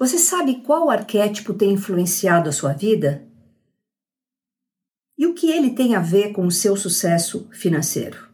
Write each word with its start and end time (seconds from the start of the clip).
Você 0.00 0.16
sabe 0.16 0.62
qual 0.62 0.88
arquétipo 0.88 1.52
tem 1.52 1.72
influenciado 1.74 2.48
a 2.48 2.52
sua 2.52 2.72
vida? 2.72 3.28
E 5.18 5.26
o 5.26 5.34
que 5.34 5.50
ele 5.50 5.72
tem 5.72 5.94
a 5.94 6.00
ver 6.00 6.32
com 6.32 6.46
o 6.46 6.50
seu 6.50 6.74
sucesso 6.74 7.46
financeiro? 7.52 8.26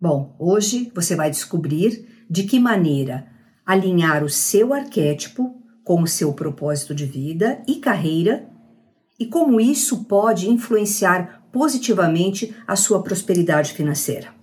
Bom, 0.00 0.36
hoje 0.38 0.92
você 0.94 1.16
vai 1.16 1.28
descobrir 1.28 2.24
de 2.30 2.44
que 2.44 2.60
maneira 2.60 3.26
alinhar 3.66 4.22
o 4.22 4.28
seu 4.28 4.72
arquétipo 4.72 5.60
com 5.82 6.02
o 6.02 6.06
seu 6.06 6.32
propósito 6.32 6.94
de 6.94 7.04
vida 7.04 7.60
e 7.66 7.80
carreira 7.80 8.48
e 9.18 9.26
como 9.26 9.60
isso 9.60 10.04
pode 10.04 10.48
influenciar 10.48 11.48
positivamente 11.50 12.54
a 12.64 12.76
sua 12.76 13.02
prosperidade 13.02 13.72
financeira. 13.72 14.37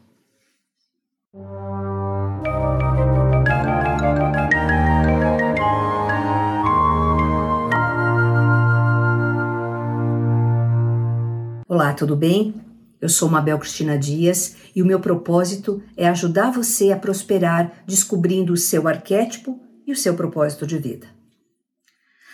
Olá, 11.75 11.93
tudo 11.93 12.15
bem? 12.15 12.53
Eu 13.02 13.09
sou 13.09 13.27
Mabel 13.27 13.59
Cristina 13.59 13.99
Dias 13.99 14.55
e 14.73 14.81
o 14.81 14.85
meu 14.85 14.97
propósito 14.97 15.83
é 15.97 16.07
ajudar 16.07 16.49
você 16.49 16.93
a 16.93 16.97
prosperar 16.97 17.83
descobrindo 17.85 18.53
o 18.53 18.57
seu 18.57 18.88
arquétipo 18.88 19.59
e 19.85 19.91
o 19.91 19.95
seu 19.95 20.13
propósito 20.13 20.66
de 20.66 20.77
vida. 20.77 21.05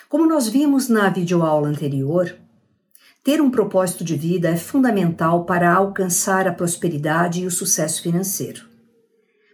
Como 0.08 0.28
nós 0.28 0.48
vimos 0.48 0.90
na 0.90 1.10
videoaula 1.10 1.68
anterior, 1.68 2.36
ter 3.24 3.42
um 3.42 3.50
propósito 3.50 4.04
de 4.04 4.16
vida 4.16 4.48
é 4.48 4.56
fundamental 4.56 5.44
para 5.44 5.74
alcançar 5.74 6.48
a 6.48 6.54
prosperidade 6.54 7.42
e 7.42 7.48
o 7.48 7.52
sucesso 7.52 8.04
financeiro. 8.04 8.68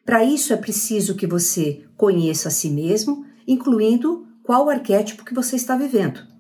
Para 0.06 0.22
isso 0.22 0.52
é 0.52 0.58
preciso 0.58 1.16
que 1.16 1.26
você 1.26 1.86
conheça 1.95 2.50
a 2.50 2.52
si 2.52 2.70
mesmo, 2.70 3.26
incluindo 3.48 4.28
qual 4.44 4.70
arquétipo 4.70 5.23
que 5.23 5.34
você 5.34 5.56
está 5.56 5.78
vivendo. 5.78 6.36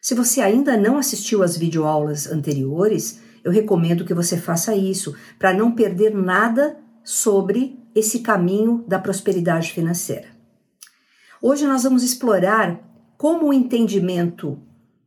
Se 0.00 0.14
você 0.14 0.40
ainda 0.40 0.76
não 0.76 0.96
assistiu 0.96 1.42
às 1.42 1.56
videoaulas 1.56 2.26
anteriores, 2.26 3.20
eu 3.44 3.52
recomendo 3.52 4.04
que 4.04 4.14
você 4.14 4.36
faça 4.36 4.74
isso 4.74 5.14
para 5.38 5.52
não 5.52 5.72
perder 5.72 6.14
nada 6.14 6.78
sobre 7.04 7.78
esse 7.94 8.20
caminho 8.20 8.84
da 8.88 8.98
prosperidade 8.98 9.72
financeira. 9.72 10.28
Hoje 11.42 11.66
nós 11.66 11.82
vamos 11.82 12.02
explorar 12.02 12.80
como 13.18 13.48
o 13.48 13.52
entendimento 13.52 14.58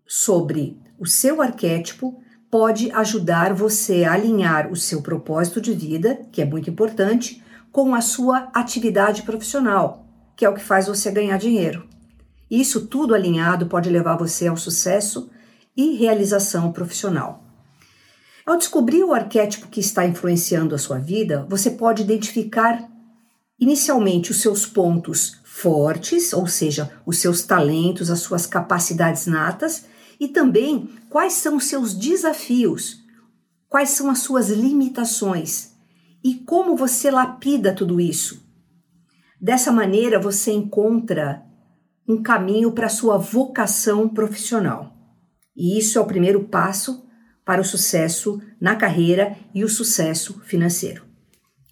sobre 0.06 0.80
o 1.00 1.08
seu 1.08 1.42
arquétipo 1.42 2.22
pode 2.52 2.92
ajudar 2.92 3.52
você 3.52 4.04
a 4.04 4.14
alinhar 4.14 4.72
o 4.72 4.76
seu 4.76 5.02
propósito 5.02 5.60
de 5.60 5.74
vida, 5.74 6.22
que 6.32 6.40
é 6.40 6.46
muito 6.46 6.70
importante, 6.70 7.44
com 7.72 7.96
a 7.96 8.02
sua 8.02 8.50
atividade 8.54 9.24
profissional, 9.24 10.06
que 10.36 10.46
é 10.46 10.50
o 10.50 10.54
que 10.54 10.62
faz 10.62 10.86
você 10.86 11.10
ganhar 11.10 11.38
dinheiro. 11.38 11.88
Isso 12.54 12.86
tudo 12.86 13.16
alinhado 13.16 13.66
pode 13.66 13.90
levar 13.90 14.16
você 14.16 14.46
ao 14.46 14.56
sucesso 14.56 15.28
e 15.76 15.96
realização 15.96 16.72
profissional. 16.72 17.44
Ao 18.46 18.56
descobrir 18.56 19.04
o 19.04 19.12
arquétipo 19.12 19.68
que 19.70 19.80
está 19.80 20.06
influenciando 20.06 20.76
a 20.76 20.78
sua 20.78 21.00
vida, 21.00 21.48
você 21.50 21.72
pode 21.72 22.04
identificar 22.04 22.88
inicialmente 23.60 24.30
os 24.30 24.40
seus 24.40 24.68
pontos 24.68 25.42
fortes, 25.44 26.32
ou 26.32 26.46
seja, 26.46 26.92
os 27.08 27.18
seus 27.18 27.42
talentos, 27.42 28.12
as 28.12 28.20
suas 28.20 28.46
capacidades 28.46 29.26
natas, 29.26 29.86
e 30.20 30.28
também 30.28 30.88
quais 31.10 31.34
são 31.34 31.56
os 31.56 31.66
seus 31.66 31.96
desafios, 31.96 33.00
quais 33.68 33.90
são 33.90 34.12
as 34.12 34.20
suas 34.20 34.50
limitações 34.50 35.72
e 36.24 36.36
como 36.36 36.78
você 36.78 37.10
lapida 37.10 37.74
tudo 37.74 38.00
isso. 38.00 38.44
Dessa 39.42 39.72
maneira, 39.72 40.20
você 40.20 40.52
encontra 40.52 41.52
um 42.08 42.22
caminho 42.22 42.72
para 42.72 42.90
sua 42.90 43.18
vocação 43.18 44.10
profissional. 44.10 44.94
E 45.56 45.78
isso 45.78 45.98
é 45.98 46.02
o 46.02 46.06
primeiro 46.06 46.44
passo 46.46 47.06
para 47.46 47.62
o 47.62 47.66
sucesso 47.66 48.42
na 48.60 48.76
carreira 48.76 49.36
e 49.54 49.64
o 49.64 49.70
sucesso 49.70 50.40
financeiro. 50.46 51.04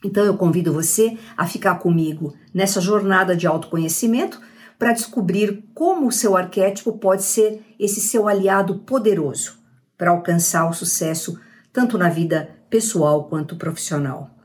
Então 0.03 0.25
eu 0.25 0.36
convido 0.36 0.74
você 0.74 1.18
a 1.38 1.46
ficar 1.46 1.75
comigo 1.75 2.34
nessa 2.53 2.81
jornada 2.81 3.36
de 3.36 3.46
autoconhecimento 3.46 4.42
para 4.78 4.94
descobrir 4.94 5.64
como 5.75 6.08
o 6.08 6.12
seu 6.12 6.36
arquétipo 6.36 6.98
pode 6.98 7.24
ser 7.24 7.63
esse 7.80 8.02
seu 8.02 8.28
aliado 8.28 8.80
poderoso 8.80 9.59
para 9.98 10.12
alcançar 10.12 10.68
o 10.68 10.74
sucesso 10.74 11.40
tanto 11.72 11.98
na 11.98 12.09
vida 12.09 12.50
pessoal 12.69 13.25
quanto 13.25 13.56
profissional. 13.56 14.41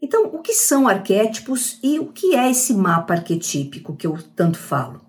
Então, 0.00 0.26
o 0.26 0.40
que 0.40 0.52
são 0.52 0.86
arquétipos 0.86 1.78
e 1.82 1.98
o 1.98 2.06
que 2.06 2.34
é 2.34 2.50
esse 2.50 2.74
mapa 2.74 3.14
arquetípico 3.14 3.96
que 3.96 4.06
eu 4.06 4.18
tanto 4.36 4.58
falo? 4.58 5.00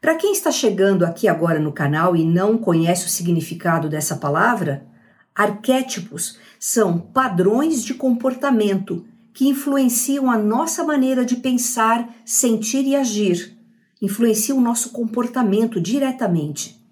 Para 0.00 0.14
quem 0.14 0.32
está 0.32 0.50
chegando 0.50 1.04
aqui 1.04 1.26
agora 1.26 1.58
no 1.58 1.72
canal 1.72 2.14
e 2.14 2.24
não 2.24 2.58
conhece 2.58 3.06
o 3.06 3.08
significado 3.08 3.88
dessa 3.88 4.16
palavra, 4.16 4.86
arquétipos 5.34 6.38
são 6.58 6.98
padrões 6.98 7.82
de 7.82 7.94
comportamento 7.94 9.04
que 9.32 9.48
influenciam 9.48 10.30
a 10.30 10.38
nossa 10.38 10.82
maneira 10.82 11.24
de 11.24 11.36
pensar, 11.36 12.08
sentir 12.24 12.86
e 12.86 12.96
agir, 12.96 13.58
influenciam 14.00 14.58
o 14.58 14.62
nosso 14.62 14.90
comportamento 14.90 15.80
diretamente. 15.80 16.85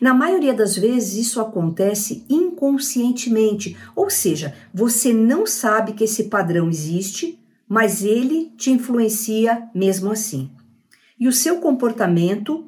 Na 0.00 0.12
maioria 0.12 0.52
das 0.52 0.76
vezes, 0.76 1.26
isso 1.26 1.40
acontece 1.40 2.24
inconscientemente, 2.28 3.76
ou 3.94 4.10
seja, 4.10 4.54
você 4.72 5.12
não 5.12 5.46
sabe 5.46 5.92
que 5.92 6.04
esse 6.04 6.24
padrão 6.24 6.68
existe, 6.68 7.38
mas 7.68 8.04
ele 8.04 8.52
te 8.56 8.70
influencia 8.70 9.68
mesmo 9.74 10.10
assim. 10.10 10.50
E 11.18 11.28
o 11.28 11.32
seu 11.32 11.60
comportamento 11.60 12.64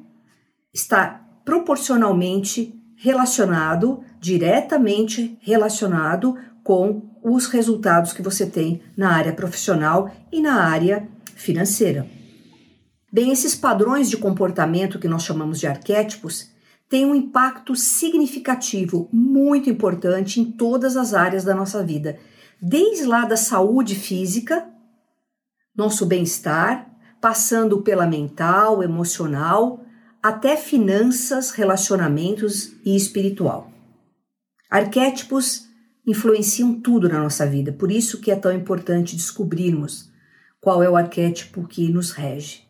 está 0.73 1.25
proporcionalmente 1.43 2.73
relacionado, 2.95 4.03
diretamente 4.19 5.37
relacionado 5.41 6.35
com 6.63 7.03
os 7.23 7.47
resultados 7.47 8.11
que 8.11 8.21
você 8.21 8.45
tem 8.45 8.81
na 8.95 9.11
área 9.11 9.33
profissional 9.33 10.11
e 10.31 10.41
na 10.41 10.63
área 10.63 11.07
financeira. 11.35 12.07
Bem, 13.11 13.31
esses 13.31 13.55
padrões 13.55 14.09
de 14.09 14.17
comportamento 14.17 14.99
que 14.99 15.07
nós 15.07 15.23
chamamos 15.23 15.59
de 15.59 15.67
arquétipos 15.67 16.49
tem 16.89 17.05
um 17.05 17.15
impacto 17.15 17.75
significativo, 17.75 19.09
muito 19.11 19.69
importante 19.69 20.39
em 20.39 20.51
todas 20.51 20.95
as 20.95 21.13
áreas 21.13 21.43
da 21.43 21.53
nossa 21.53 21.83
vida, 21.83 22.17
desde 22.61 23.05
lá 23.05 23.25
da 23.25 23.35
saúde 23.35 23.95
física, 23.95 24.67
nosso 25.75 26.05
bem-estar, 26.05 26.89
passando 27.19 27.81
pela 27.81 28.07
mental, 28.07 28.81
emocional, 28.81 29.83
até 30.21 30.55
finanças, 30.55 31.51
relacionamentos 31.51 32.73
e 32.85 32.95
espiritual. 32.95 33.71
Arquétipos 34.69 35.67
influenciam 36.05 36.79
tudo 36.79 37.09
na 37.09 37.19
nossa 37.19 37.45
vida, 37.45 37.71
por 37.71 37.91
isso 37.91 38.21
que 38.21 38.31
é 38.31 38.35
tão 38.35 38.51
importante 38.51 39.15
descobrirmos 39.15 40.09
qual 40.59 40.81
é 40.81 40.89
o 40.89 40.95
arquétipo 40.95 41.67
que 41.67 41.91
nos 41.91 42.11
rege. 42.11 42.66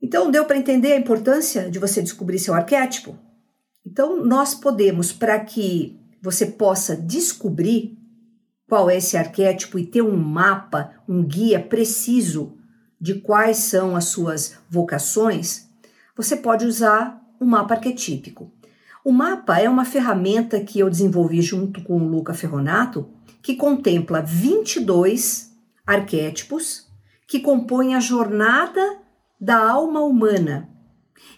Então, 0.00 0.30
deu 0.30 0.44
para 0.44 0.58
entender 0.58 0.92
a 0.92 0.98
importância 0.98 1.70
de 1.70 1.78
você 1.78 2.02
descobrir 2.02 2.38
seu 2.38 2.54
arquétipo? 2.54 3.18
Então, 3.86 4.24
nós 4.24 4.54
podemos, 4.54 5.12
para 5.12 5.38
que 5.40 5.98
você 6.20 6.46
possa 6.46 6.96
descobrir 6.96 7.98
qual 8.68 8.88
é 8.88 8.96
esse 8.96 9.16
arquétipo 9.16 9.78
e 9.78 9.86
ter 9.86 10.02
um 10.02 10.16
mapa, 10.16 10.92
um 11.08 11.22
guia 11.22 11.60
preciso 11.60 12.56
de 13.00 13.14
quais 13.14 13.58
são 13.58 13.94
as 13.94 14.06
suas 14.06 14.56
vocações, 14.70 15.68
você 16.16 16.36
pode 16.36 16.64
usar 16.64 17.22
o 17.38 17.44
um 17.44 17.48
mapa 17.48 17.74
arquetípico. 17.74 18.50
O 19.04 19.12
mapa 19.12 19.60
é 19.60 19.68
uma 19.68 19.84
ferramenta 19.84 20.58
que 20.60 20.78
eu 20.78 20.88
desenvolvi 20.88 21.42
junto 21.42 21.82
com 21.82 21.98
o 21.98 22.08
Luca 22.08 22.32
Ferronato, 22.32 23.06
que 23.42 23.54
contempla 23.54 24.22
22 24.22 25.52
arquétipos 25.86 26.88
que 27.26 27.40
compõem 27.40 27.94
a 27.94 28.00
jornada 28.00 29.03
da 29.44 29.58
alma 29.58 30.00
humana. 30.00 30.70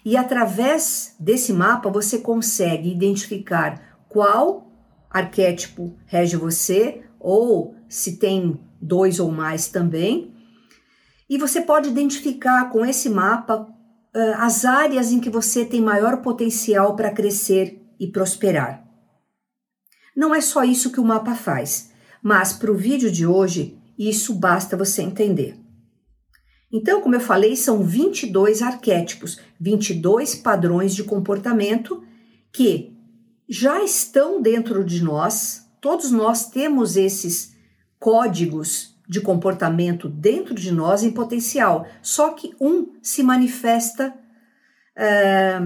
E 0.05 0.15
através 0.15 1.13
desse 1.19 1.51
mapa 1.51 1.89
você 1.89 2.19
consegue 2.19 2.89
identificar 2.89 3.99
qual 4.07 4.71
arquétipo 5.09 5.93
rege 6.05 6.37
você, 6.37 7.03
ou 7.19 7.75
se 7.89 8.17
tem 8.17 8.61
dois 8.81 9.19
ou 9.19 9.29
mais 9.29 9.67
também. 9.67 10.33
E 11.29 11.37
você 11.37 11.59
pode 11.59 11.89
identificar 11.89 12.69
com 12.69 12.85
esse 12.85 13.09
mapa 13.09 13.67
uh, 14.15 14.35
as 14.37 14.63
áreas 14.63 15.11
em 15.11 15.19
que 15.19 15.29
você 15.29 15.65
tem 15.65 15.81
maior 15.81 16.21
potencial 16.21 16.95
para 16.95 17.11
crescer 17.11 17.85
e 17.99 18.07
prosperar. 18.07 18.85
Não 20.15 20.33
é 20.33 20.39
só 20.39 20.63
isso 20.63 20.91
que 20.93 20.99
o 20.99 21.05
mapa 21.05 21.35
faz, 21.35 21.91
mas 22.23 22.53
para 22.53 22.71
o 22.71 22.77
vídeo 22.77 23.11
de 23.11 23.27
hoje, 23.27 23.77
isso 23.99 24.33
basta 24.33 24.77
você 24.77 25.01
entender. 25.01 25.66
Então, 26.71 27.01
como 27.01 27.15
eu 27.15 27.19
falei, 27.19 27.55
são 27.55 27.81
22 27.81 28.61
arquétipos, 28.61 29.39
22 29.59 30.35
padrões 30.35 30.93
de 30.93 31.03
comportamento 31.03 32.03
que 32.51 32.93
já 33.47 33.81
estão 33.83 34.41
dentro 34.41 34.83
de 34.83 35.01
nós, 35.01 35.65
todos 35.79 36.11
nós 36.11 36.49
temos 36.49 36.97
esses 36.97 37.55
códigos 37.97 38.95
de 39.07 39.21
comportamento 39.21 40.09
dentro 40.09 40.53
de 40.53 40.71
nós 40.71 41.03
em 41.03 41.11
potencial, 41.11 41.87
só 42.01 42.31
que 42.31 42.53
um 42.59 42.93
se 43.01 43.23
manifesta 43.23 44.13
é, 44.93 45.61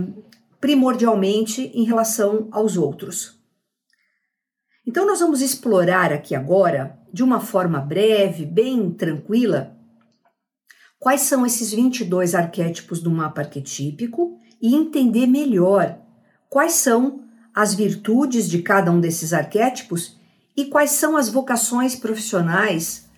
primordialmente 0.60 1.72
em 1.74 1.84
relação 1.84 2.48
aos 2.52 2.78
outros. 2.78 3.40
Então, 4.86 5.08
nós 5.08 5.20
vamos 5.20 5.42
explorar 5.42 6.14
aqui 6.14 6.36
agora, 6.36 7.00
de 7.12 7.24
uma 7.24 7.40
forma 7.40 7.80
breve, 7.80 8.46
bem 8.46 8.92
tranquila, 8.92 9.76
quais 11.02 11.22
são 11.22 11.44
esses 11.44 11.74
22 11.74 12.36
arquétipos 12.36 13.02
do 13.02 13.10
mapa 13.10 13.42
arquetípico 13.42 14.40
e 14.62 14.76
entender 14.76 15.26
melhor 15.26 15.98
quais 16.48 16.74
são 16.74 17.24
as 17.56 17.74
virtudes 17.74 18.48
de 18.48 18.62
cada 18.62 18.92
um 18.92 19.02
desses 19.02 19.34
arquétipos 19.34 20.16
e 20.56 20.66
quais 20.66 20.92
são 20.92 21.18
as 21.18 21.28
vocações 21.28 21.96
profissionais 21.96 23.10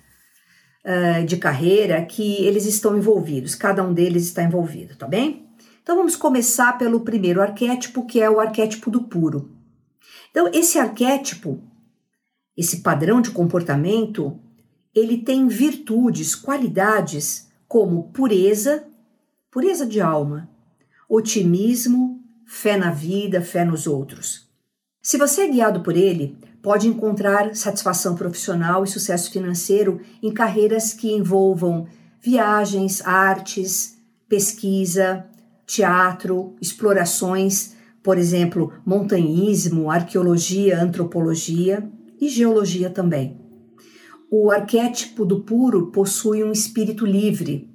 uh, 0.85 1.25
de 1.25 1.35
carreira 1.35 2.01
que 2.05 2.45
eles 2.45 2.65
estão 2.65 2.97
envolvidos, 2.97 3.53
cada 3.53 3.83
um 3.83 3.93
deles 3.93 4.23
está 4.23 4.41
envolvido, 4.41 4.95
tá 4.95 5.05
bem? 5.05 5.45
Então 5.83 5.97
vamos 5.97 6.15
começar 6.15 6.77
pelo 6.77 7.01
primeiro 7.01 7.41
arquétipo, 7.41 8.05
que 8.05 8.21
é 8.21 8.29
o 8.29 8.39
arquétipo 8.39 8.89
do 8.89 9.03
puro. 9.03 9.51
Então, 10.31 10.49
esse 10.53 10.79
arquétipo, 10.79 11.61
esse 12.55 12.77
padrão 12.77 13.19
de 13.19 13.31
comportamento, 13.31 14.39
ele 14.95 15.17
tem 15.17 15.49
virtudes, 15.49 16.33
qualidades 16.33 17.51
como 17.73 18.03
pureza, 18.13 18.83
pureza 19.49 19.83
de 19.83 19.99
alma, 19.99 20.47
otimismo, 21.09 22.21
fé 22.45 22.77
na 22.77 22.91
vida, 22.91 23.41
fé 23.41 23.65
nos 23.65 23.87
outros. 23.87 24.47
Se 25.01 25.17
você 25.17 25.41
é 25.41 25.47
guiado 25.47 25.81
por 25.81 25.97
ele, 25.97 26.37
pode 26.61 26.87
encontrar 26.87 27.55
satisfação 27.55 28.13
profissional 28.15 28.83
e 28.83 28.87
sucesso 28.87 29.31
financeiro 29.31 29.99
em 30.21 30.31
carreiras 30.31 30.93
que 30.93 31.11
envolvam 31.11 31.87
viagens, 32.21 33.01
artes, 33.03 33.97
pesquisa, 34.29 35.25
teatro, 35.65 36.55
explorações, 36.61 37.73
por 38.03 38.19
exemplo, 38.19 38.71
montanhismo, 38.85 39.89
arqueologia, 39.89 40.79
antropologia 40.79 41.89
e 42.21 42.29
geologia 42.29 42.91
também. 42.91 43.42
O 44.35 44.49
arquétipo 44.49 45.23
do 45.25 45.41
puro 45.41 45.91
possui 45.91 46.43
um 46.43 46.51
espírito 46.51 47.05
livre. 47.05 47.69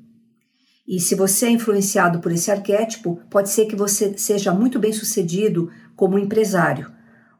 E 0.89 0.99
se 0.99 1.15
você 1.15 1.47
é 1.47 1.51
influenciado 1.51 2.19
por 2.19 2.33
esse 2.33 2.51
arquétipo, 2.51 3.23
pode 3.31 3.49
ser 3.51 3.67
que 3.67 3.77
você 3.77 4.19
seja 4.19 4.53
muito 4.53 4.77
bem 4.77 4.93
sucedido 4.93 5.71
como 5.95 6.19
empresário. 6.19 6.91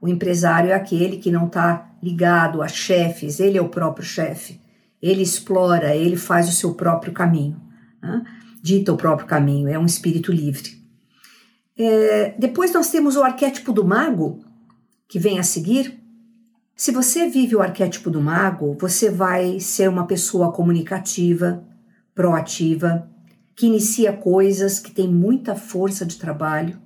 O 0.01 0.07
empresário 0.07 0.71
é 0.71 0.75
aquele 0.75 1.17
que 1.17 1.33
não 1.33 1.49
está 1.49 1.91
ligado 2.01 2.63
a 2.63 2.69
chefes, 2.69 3.41
ele 3.41 3.59
é 3.59 3.61
o 3.61 3.69
próprio 3.69 4.07
chefe. 4.07 4.61
Ele 5.03 5.23
explora, 5.23 5.97
ele 5.97 6.15
faz 6.15 6.49
o 6.49 6.53
seu 6.53 6.75
próprio 6.75 7.13
caminho, 7.13 7.61
né? 8.01 8.23
dita 8.63 8.93
o 8.93 8.97
próprio 8.97 9.27
caminho, 9.27 9.67
é 9.67 9.77
um 9.77 9.87
espírito 9.87 10.31
livre. 10.31 10.81
É, 11.77 12.37
depois 12.39 12.73
nós 12.73 12.89
temos 12.89 13.17
o 13.17 13.25
arquétipo 13.25 13.73
do 13.73 13.85
mago, 13.85 14.45
que 15.09 15.19
vem 15.19 15.41
a 15.41 15.43
seguir, 15.43 15.98
se 16.81 16.93
você 16.93 17.29
vive 17.29 17.57
o 17.57 17.61
arquétipo 17.61 18.09
do 18.09 18.21
mago, 18.21 18.77
você 18.79 19.11
vai 19.11 19.59
ser 19.59 19.89
uma 19.89 20.07
pessoa 20.07 20.53
comunicativa, 20.53 21.65
proativa, 22.15 23.11
que 23.57 23.67
inicia 23.67 24.13
coisas, 24.13 24.79
que 24.79 24.93
tem 24.93 25.13
muita 25.13 25.57
força 25.57 26.07
de 26.07 26.17
trabalho. 26.17 26.79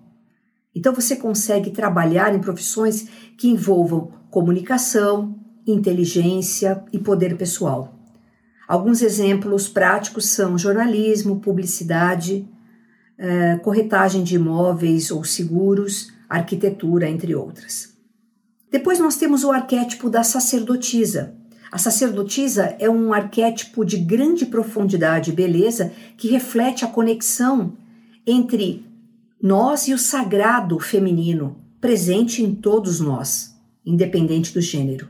Então 0.74 0.94
você 0.94 1.14
consegue 1.14 1.70
trabalhar 1.70 2.34
em 2.34 2.40
profissões 2.40 3.06
que 3.36 3.50
envolvam 3.50 4.14
comunicação, 4.30 5.38
inteligência 5.66 6.82
e 6.90 6.98
poder 6.98 7.36
pessoal. 7.36 7.92
Alguns 8.66 9.02
exemplos 9.02 9.68
práticos 9.68 10.30
são 10.30 10.56
jornalismo, 10.56 11.38
publicidade, 11.38 12.48
eh, 13.18 13.58
corretagem 13.58 14.24
de 14.24 14.36
imóveis 14.36 15.10
ou 15.10 15.22
seguros, 15.22 16.10
arquitetura, 16.30 17.06
entre 17.10 17.34
outras. 17.34 17.91
Depois 18.72 18.98
nós 18.98 19.16
temos 19.16 19.44
o 19.44 19.52
arquétipo 19.52 20.08
da 20.08 20.24
sacerdotisa. 20.24 21.34
A 21.70 21.76
sacerdotisa 21.76 22.74
é 22.78 22.88
um 22.88 23.12
arquétipo 23.12 23.84
de 23.84 23.98
grande 23.98 24.46
profundidade 24.46 25.30
e 25.30 25.34
beleza 25.34 25.92
que 26.16 26.28
reflete 26.28 26.82
a 26.82 26.88
conexão 26.88 27.74
entre 28.26 28.86
nós 29.42 29.88
e 29.88 29.92
o 29.92 29.98
sagrado 29.98 30.78
feminino, 30.78 31.58
presente 31.82 32.42
em 32.42 32.54
todos 32.54 32.98
nós, 32.98 33.54
independente 33.84 34.54
do 34.54 34.60
gênero. 34.62 35.06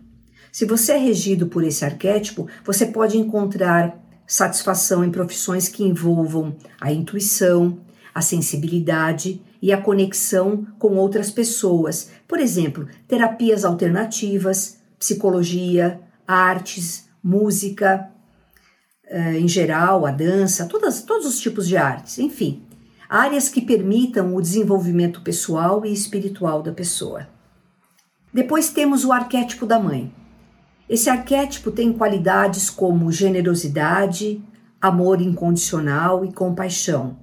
Se 0.50 0.64
você 0.64 0.92
é 0.92 0.98
regido 0.98 1.46
por 1.46 1.62
esse 1.62 1.84
arquétipo, 1.84 2.48
você 2.64 2.86
pode 2.86 3.16
encontrar 3.16 3.96
satisfação 4.26 5.04
em 5.04 5.10
profissões 5.10 5.68
que 5.68 5.84
envolvam 5.84 6.56
a 6.80 6.92
intuição, 6.92 7.78
a 8.12 8.20
sensibilidade 8.20 9.40
e 9.62 9.72
a 9.72 9.80
conexão 9.80 10.66
com 10.76 10.96
outras 10.96 11.30
pessoas. 11.30 12.10
Por 12.26 12.40
exemplo, 12.40 12.88
terapias 13.06 13.64
alternativas, 13.64 14.78
psicologia, 14.98 16.00
artes, 16.26 17.08
música, 17.22 18.10
eh, 19.06 19.38
em 19.38 19.46
geral, 19.46 20.04
a 20.04 20.10
dança, 20.10 20.66
todas, 20.66 21.02
todos 21.02 21.26
os 21.26 21.40
tipos 21.40 21.68
de 21.68 21.76
artes, 21.76 22.18
enfim, 22.18 22.64
áreas 23.08 23.48
que 23.48 23.60
permitam 23.60 24.34
o 24.34 24.42
desenvolvimento 24.42 25.20
pessoal 25.20 25.86
e 25.86 25.92
espiritual 25.92 26.60
da 26.62 26.72
pessoa. 26.72 27.28
Depois 28.34 28.70
temos 28.70 29.04
o 29.04 29.12
arquétipo 29.12 29.66
da 29.66 29.78
mãe. 29.78 30.12
Esse 30.88 31.08
arquétipo 31.08 31.70
tem 31.70 31.92
qualidades 31.92 32.68
como 32.68 33.12
generosidade, 33.12 34.42
amor 34.80 35.20
incondicional 35.20 36.24
e 36.24 36.32
compaixão. 36.32 37.21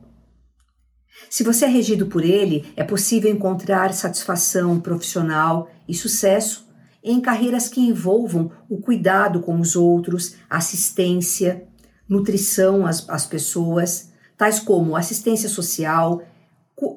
Se 1.29 1.43
você 1.43 1.65
é 1.65 1.67
regido 1.67 2.07
por 2.07 2.23
ele, 2.23 2.71
é 2.75 2.83
possível 2.83 3.31
encontrar 3.31 3.93
satisfação 3.93 4.79
profissional 4.79 5.69
e 5.87 5.93
sucesso 5.93 6.67
em 7.03 7.19
carreiras 7.19 7.67
que 7.67 7.81
envolvam 7.81 8.51
o 8.69 8.77
cuidado 8.77 9.41
com 9.41 9.59
os 9.59 9.75
outros, 9.75 10.35
assistência, 10.49 11.67
nutrição 12.07 12.85
às, 12.85 13.07
às 13.09 13.25
pessoas, 13.25 14.11
tais 14.37 14.59
como 14.59 14.95
assistência 14.95 15.49
social, 15.49 16.21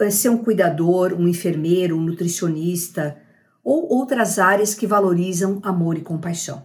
eh, 0.01 0.11
ser 0.11 0.29
um 0.31 0.39
cuidador, 0.39 1.13
um 1.13 1.29
enfermeiro, 1.29 1.97
um 1.97 2.01
nutricionista 2.01 3.17
ou 3.65 3.93
outras 3.93 4.39
áreas 4.39 4.75
que 4.75 4.87
valorizam 4.87 5.61
amor 5.63 5.97
e 5.97 6.01
compaixão. 6.01 6.63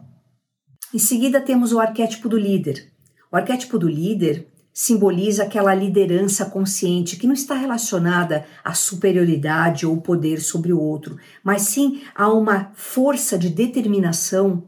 Em 0.94 1.00
seguida, 1.00 1.42
temos 1.42 1.74
o 1.74 1.80
arquétipo 1.80 2.30
do 2.30 2.38
líder. 2.38 2.92
O 3.32 3.36
arquétipo 3.36 3.78
do 3.78 3.88
líder 3.88 4.48
simboliza 4.80 5.42
aquela 5.42 5.74
liderança 5.74 6.46
consciente 6.46 7.16
que 7.16 7.26
não 7.26 7.34
está 7.34 7.56
relacionada 7.56 8.46
à 8.64 8.76
superioridade 8.76 9.88
ou 9.88 10.00
poder 10.00 10.40
sobre 10.40 10.72
o 10.72 10.80
outro, 10.80 11.18
mas 11.44 11.64
sim 11.64 12.04
a 12.14 12.32
uma 12.32 12.72
força 12.76 13.40
de 13.40 13.50
determinação 13.50 14.64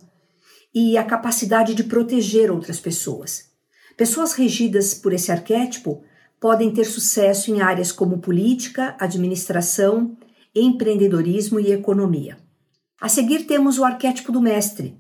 e 0.73 0.97
a 0.97 1.03
capacidade 1.03 1.75
de 1.75 1.83
proteger 1.83 2.49
outras 2.49 2.79
pessoas. 2.79 3.51
Pessoas 3.95 4.33
regidas 4.33 4.95
por 4.95 5.13
esse 5.13 5.31
arquétipo 5.31 6.01
podem 6.39 6.71
ter 6.71 6.85
sucesso 6.85 7.51
em 7.51 7.61
áreas 7.61 7.91
como 7.91 8.17
política, 8.17 8.95
administração, 8.99 10.17
empreendedorismo 10.55 11.59
e 11.59 11.71
economia. 11.71 12.35
A 12.99 13.07
seguir 13.07 13.45
temos 13.45 13.77
o 13.77 13.85
arquétipo 13.85 14.31
do 14.31 14.41
mestre. 14.41 14.97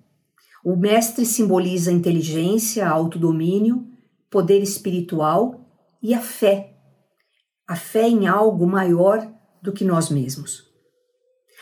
O 0.63 0.75
mestre 0.75 1.25
simboliza 1.25 1.91
inteligência, 1.91 2.87
autodomínio, 2.87 3.88
poder 4.29 4.61
espiritual 4.61 5.65
e 6.01 6.13
a 6.13 6.21
fé. 6.21 6.75
A 7.67 7.75
fé 7.75 8.07
em 8.07 8.27
algo 8.27 8.65
maior 8.65 9.31
do 9.61 9.73
que 9.73 9.83
nós 9.83 10.09
mesmos. 10.09 10.69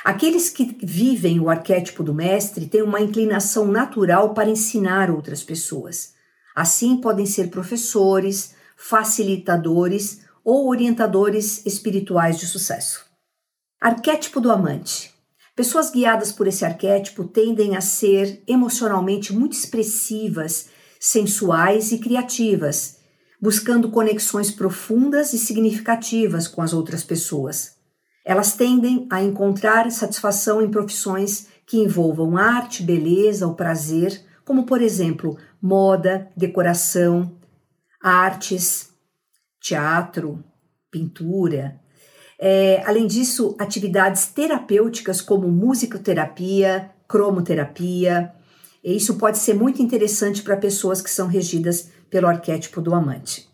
Aqueles 0.03 0.49
que 0.49 0.77
vivem 0.83 1.39
o 1.39 1.49
arquétipo 1.49 2.03
do 2.03 2.13
mestre 2.13 2.67
têm 2.67 2.81
uma 2.81 3.01
inclinação 3.01 3.67
natural 3.67 4.33
para 4.33 4.49
ensinar 4.49 5.09
outras 5.09 5.43
pessoas. 5.43 6.13
Assim, 6.55 6.97
podem 6.97 7.25
ser 7.25 7.49
professores, 7.49 8.55
facilitadores 8.77 10.21
ou 10.43 10.69
orientadores 10.69 11.65
espirituais 11.65 12.39
de 12.39 12.45
sucesso. 12.45 13.05
Arquétipo 13.81 14.39
do 14.39 14.51
amante. 14.51 15.13
Pessoas 15.55 15.89
guiadas 15.89 16.31
por 16.31 16.47
esse 16.47 16.63
arquétipo 16.63 17.23
tendem 17.23 17.75
a 17.75 17.81
ser 17.81 18.43
emocionalmente 18.47 19.33
muito 19.33 19.53
expressivas 19.53 20.69
sensuais 20.99 21.91
e 21.91 21.99
criativas, 21.99 22.97
buscando 23.41 23.89
conexões 23.89 24.51
profundas 24.51 25.33
e 25.33 25.37
significativas 25.37 26.47
com 26.47 26.61
as 26.61 26.73
outras 26.73 27.03
pessoas. 27.03 27.75
Elas 28.25 28.55
tendem 28.55 29.07
a 29.09 29.21
encontrar 29.21 29.89
satisfação 29.91 30.61
em 30.61 30.69
profissões 30.69 31.47
que 31.65 31.77
envolvam 31.77 32.37
arte, 32.37 32.83
beleza 32.83 33.47
ou 33.47 33.53
prazer, 33.53 34.21
como 34.43 34.65
por 34.65 34.81
exemplo, 34.81 35.37
moda, 35.61 36.29
decoração, 36.35 37.37
artes, 38.01 38.89
teatro, 39.61 40.43
pintura. 40.89 41.79
É, 42.39 42.83
além 42.85 43.07
disso, 43.07 43.55
atividades 43.59 44.27
terapêuticas 44.27 45.21
como 45.21 45.47
musicoterapia, 45.49 46.91
cromoterapia, 47.07 48.33
isso 48.95 49.15
pode 49.15 49.37
ser 49.37 49.53
muito 49.53 49.81
interessante 49.81 50.41
para 50.41 50.55
pessoas 50.55 51.01
que 51.01 51.09
são 51.09 51.27
regidas 51.27 51.89
pelo 52.09 52.27
arquétipo 52.27 52.81
do 52.81 52.95
amante. 52.95 53.47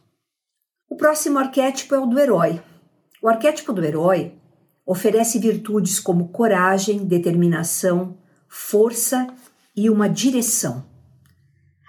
O 0.90 0.96
próximo 0.96 1.40
arquétipo 1.40 1.96
é 1.96 2.00
o 2.00 2.06
do 2.06 2.20
herói. 2.20 2.62
O 3.22 3.28
arquétipo 3.28 3.74
do 3.74 3.84
herói 3.84 4.34
oferece 4.86 5.40
virtudes 5.40 6.00
como 6.00 6.28
coragem, 6.28 7.06
determinação, 7.06 8.18
força 8.48 9.28
e 9.76 9.90
uma 9.90 10.08
direção. 10.08 10.86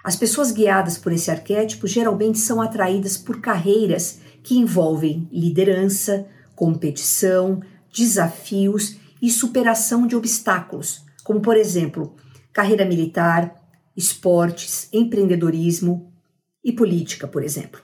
As 0.03 0.15
pessoas 0.15 0.51
guiadas 0.51 0.97
por 0.97 1.11
esse 1.11 1.29
arquétipo 1.29 1.87
geralmente 1.87 2.37
são 2.37 2.61
atraídas 2.61 3.17
por 3.17 3.41
carreiras 3.41 4.19
que 4.43 4.57
envolvem 4.57 5.27
liderança, 5.31 6.27
competição, 6.55 7.61
desafios 7.93 8.97
e 9.21 9.29
superação 9.29 10.05
de 10.05 10.15
obstáculos, 10.15 11.03
como, 11.23 11.41
por 11.41 11.57
exemplo, 11.57 12.15
carreira 12.55 12.85
militar, 12.85 13.53
esportes, 13.97 14.87
empreendedorismo 14.93 16.09
e 16.63 16.71
política, 16.71 17.27
por 17.27 17.43
exemplo. 17.43 17.81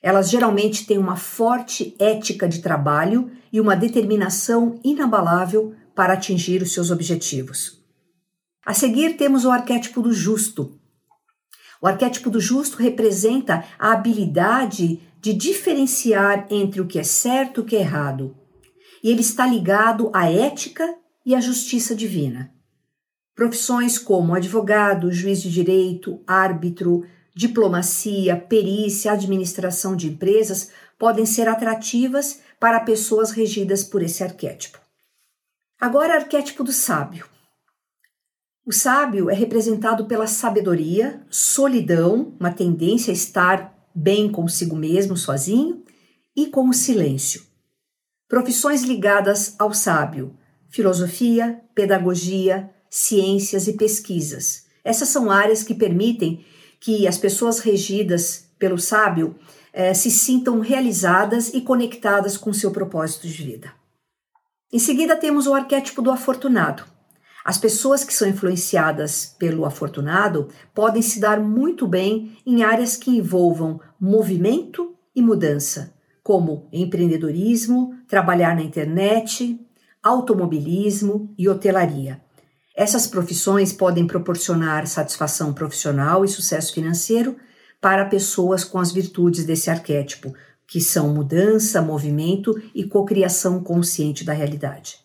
Elas 0.00 0.30
geralmente 0.30 0.86
têm 0.86 0.96
uma 0.96 1.16
forte 1.16 1.96
ética 1.98 2.48
de 2.48 2.62
trabalho 2.62 3.32
e 3.52 3.60
uma 3.60 3.74
determinação 3.74 4.78
inabalável 4.84 5.74
para 5.92 6.12
atingir 6.12 6.62
os 6.62 6.72
seus 6.72 6.92
objetivos. 6.92 7.82
A 8.64 8.72
seguir, 8.72 9.16
temos 9.16 9.44
o 9.44 9.50
arquétipo 9.50 10.00
do 10.00 10.12
justo, 10.12 10.78
o 11.82 11.86
arquétipo 11.86 12.30
do 12.30 12.38
justo 12.38 12.76
representa 12.76 13.64
a 13.76 13.92
habilidade 13.92 15.00
de 15.20 15.32
diferenciar 15.32 16.46
entre 16.48 16.80
o 16.80 16.86
que 16.86 16.98
é 16.98 17.02
certo 17.02 17.60
e 17.60 17.62
o 17.62 17.66
que 17.66 17.74
é 17.74 17.80
errado. 17.80 18.36
E 19.02 19.10
ele 19.10 19.22
está 19.22 19.46
ligado 19.46 20.10
à 20.14 20.30
ética 20.30 20.86
e 21.24 21.34
à 21.34 21.40
justiça 21.40 21.94
divina. 21.94 22.54
Profissões 23.40 23.98
como 23.98 24.34
advogado, 24.34 25.10
juiz 25.10 25.40
de 25.40 25.50
direito, 25.50 26.22
árbitro, 26.26 27.06
diplomacia, 27.34 28.36
perícia, 28.36 29.12
administração 29.12 29.96
de 29.96 30.08
empresas 30.08 30.70
podem 30.98 31.24
ser 31.24 31.48
atrativas 31.48 32.42
para 32.60 32.80
pessoas 32.80 33.30
regidas 33.30 33.82
por 33.82 34.02
esse 34.02 34.22
arquétipo. 34.22 34.78
Agora, 35.80 36.16
arquétipo 36.16 36.62
do 36.62 36.70
sábio. 36.70 37.26
O 38.66 38.74
sábio 38.74 39.30
é 39.30 39.34
representado 39.34 40.04
pela 40.04 40.26
sabedoria, 40.26 41.24
solidão, 41.30 42.34
uma 42.38 42.52
tendência 42.52 43.10
a 43.10 43.14
estar 43.14 43.74
bem 43.94 44.30
consigo 44.30 44.76
mesmo, 44.76 45.16
sozinho, 45.16 45.82
e 46.36 46.48
com 46.48 46.68
o 46.68 46.74
silêncio. 46.74 47.42
Profissões 48.28 48.82
ligadas 48.82 49.56
ao 49.58 49.72
sábio: 49.72 50.36
filosofia, 50.68 51.58
pedagogia, 51.74 52.70
ciências 52.90 53.68
e 53.68 53.74
pesquisas. 53.74 54.66
Essas 54.84 55.08
são 55.08 55.30
áreas 55.30 55.62
que 55.62 55.74
permitem 55.74 56.44
que 56.80 57.06
as 57.06 57.16
pessoas 57.16 57.60
regidas 57.60 58.46
pelo 58.58 58.78
sábio 58.78 59.36
eh, 59.72 59.94
se 59.94 60.10
sintam 60.10 60.60
realizadas 60.60 61.54
e 61.54 61.60
conectadas 61.60 62.36
com 62.36 62.52
seu 62.52 62.72
propósito 62.72 63.28
de 63.28 63.42
vida. 63.42 63.72
Em 64.72 64.78
seguida, 64.78 65.16
temos 65.16 65.46
o 65.46 65.54
arquétipo 65.54 66.02
do 66.02 66.10
afortunado. 66.10 66.84
As 67.44 67.58
pessoas 67.58 68.04
que 68.04 68.12
são 68.12 68.28
influenciadas 68.28 69.34
pelo 69.38 69.64
afortunado 69.64 70.48
podem 70.74 71.00
se 71.00 71.18
dar 71.18 71.40
muito 71.40 71.86
bem 71.86 72.36
em 72.44 72.62
áreas 72.62 72.96
que 72.96 73.10
envolvam 73.10 73.80
movimento 73.98 74.94
e 75.14 75.22
mudança, 75.22 75.94
como 76.22 76.68
empreendedorismo, 76.72 77.94
trabalhar 78.06 78.54
na 78.54 78.62
internet, 78.62 79.58
automobilismo 80.02 81.34
e 81.36 81.48
hotelaria. 81.48 82.20
Essas 82.80 83.06
profissões 83.06 83.74
podem 83.74 84.06
proporcionar 84.06 84.86
satisfação 84.86 85.52
profissional 85.52 86.24
e 86.24 86.28
sucesso 86.28 86.72
financeiro 86.72 87.36
para 87.78 88.06
pessoas 88.06 88.64
com 88.64 88.78
as 88.78 88.90
virtudes 88.90 89.44
desse 89.44 89.68
arquétipo, 89.68 90.32
que 90.66 90.80
são 90.80 91.12
mudança, 91.12 91.82
movimento 91.82 92.58
e 92.74 92.84
cocriação 92.84 93.62
consciente 93.62 94.24
da 94.24 94.32
realidade. 94.32 94.96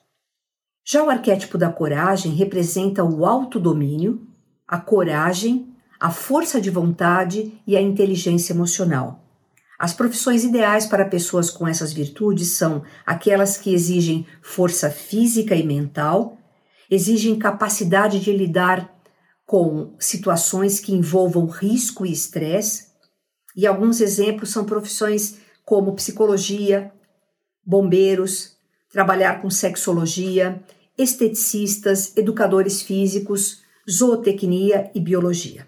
Já 0.86 1.04
o 1.04 1.10
arquétipo 1.10 1.58
da 1.58 1.70
coragem 1.70 2.32
representa 2.32 3.04
o 3.04 3.26
autodomínio, 3.26 4.26
a 4.66 4.78
coragem, 4.78 5.68
a 6.00 6.10
força 6.10 6.62
de 6.62 6.70
vontade 6.70 7.62
e 7.68 7.76
a 7.76 7.82
inteligência 7.82 8.54
emocional. 8.54 9.22
As 9.78 9.92
profissões 9.92 10.46
ideais 10.46 10.86
para 10.86 11.04
pessoas 11.04 11.50
com 11.50 11.68
essas 11.68 11.92
virtudes 11.92 12.52
são 12.52 12.84
aquelas 13.06 13.58
que 13.58 13.74
exigem 13.74 14.26
força 14.42 14.90
física 14.90 15.54
e 15.54 15.64
mental, 15.68 16.38
exigem 16.90 17.38
capacidade 17.38 18.20
de 18.20 18.32
lidar 18.32 18.94
com 19.46 19.96
situações 20.00 20.80
que 20.80 20.94
envolvam 20.94 21.46
risco 21.46 22.06
e 22.06 22.12
estresse, 22.12 22.88
e 23.56 23.66
alguns 23.66 24.02
exemplos 24.02 24.50
são 24.50 24.66
profissões 24.66 25.38
como 25.64 25.96
psicologia, 25.96 26.92
bombeiros, 27.66 28.56
trabalhar 28.92 29.42
com 29.42 29.50
sexologia, 29.50 30.64
esteticistas, 30.98 32.16
educadores 32.18 32.82
físicos, 32.82 33.62
zootecnia 33.90 34.92
e 34.94 35.00
biologia. 35.00 35.68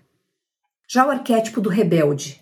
Já 0.89 1.05
o 1.05 1.09
arquétipo 1.09 1.61
do 1.61 1.69
rebelde. 1.69 2.41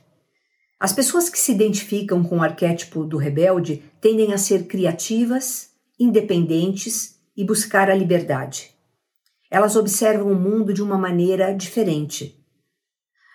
As 0.79 0.93
pessoas 0.93 1.29
que 1.29 1.39
se 1.39 1.51
identificam 1.51 2.23
com 2.23 2.37
o 2.37 2.43
arquétipo 2.43 3.05
do 3.05 3.17
rebelde 3.17 3.83
tendem 4.01 4.33
a 4.33 4.37
ser 4.37 4.67
criativas, 4.67 5.69
independentes 5.99 7.14
e 7.35 7.43
buscar 7.45 7.89
a 7.89 7.95
liberdade. 7.95 8.71
Elas 9.49 9.75
observam 9.75 10.31
o 10.31 10.35
mundo 10.35 10.73
de 10.73 10.81
uma 10.81 10.97
maneira 10.97 11.53
diferente. 11.53 12.43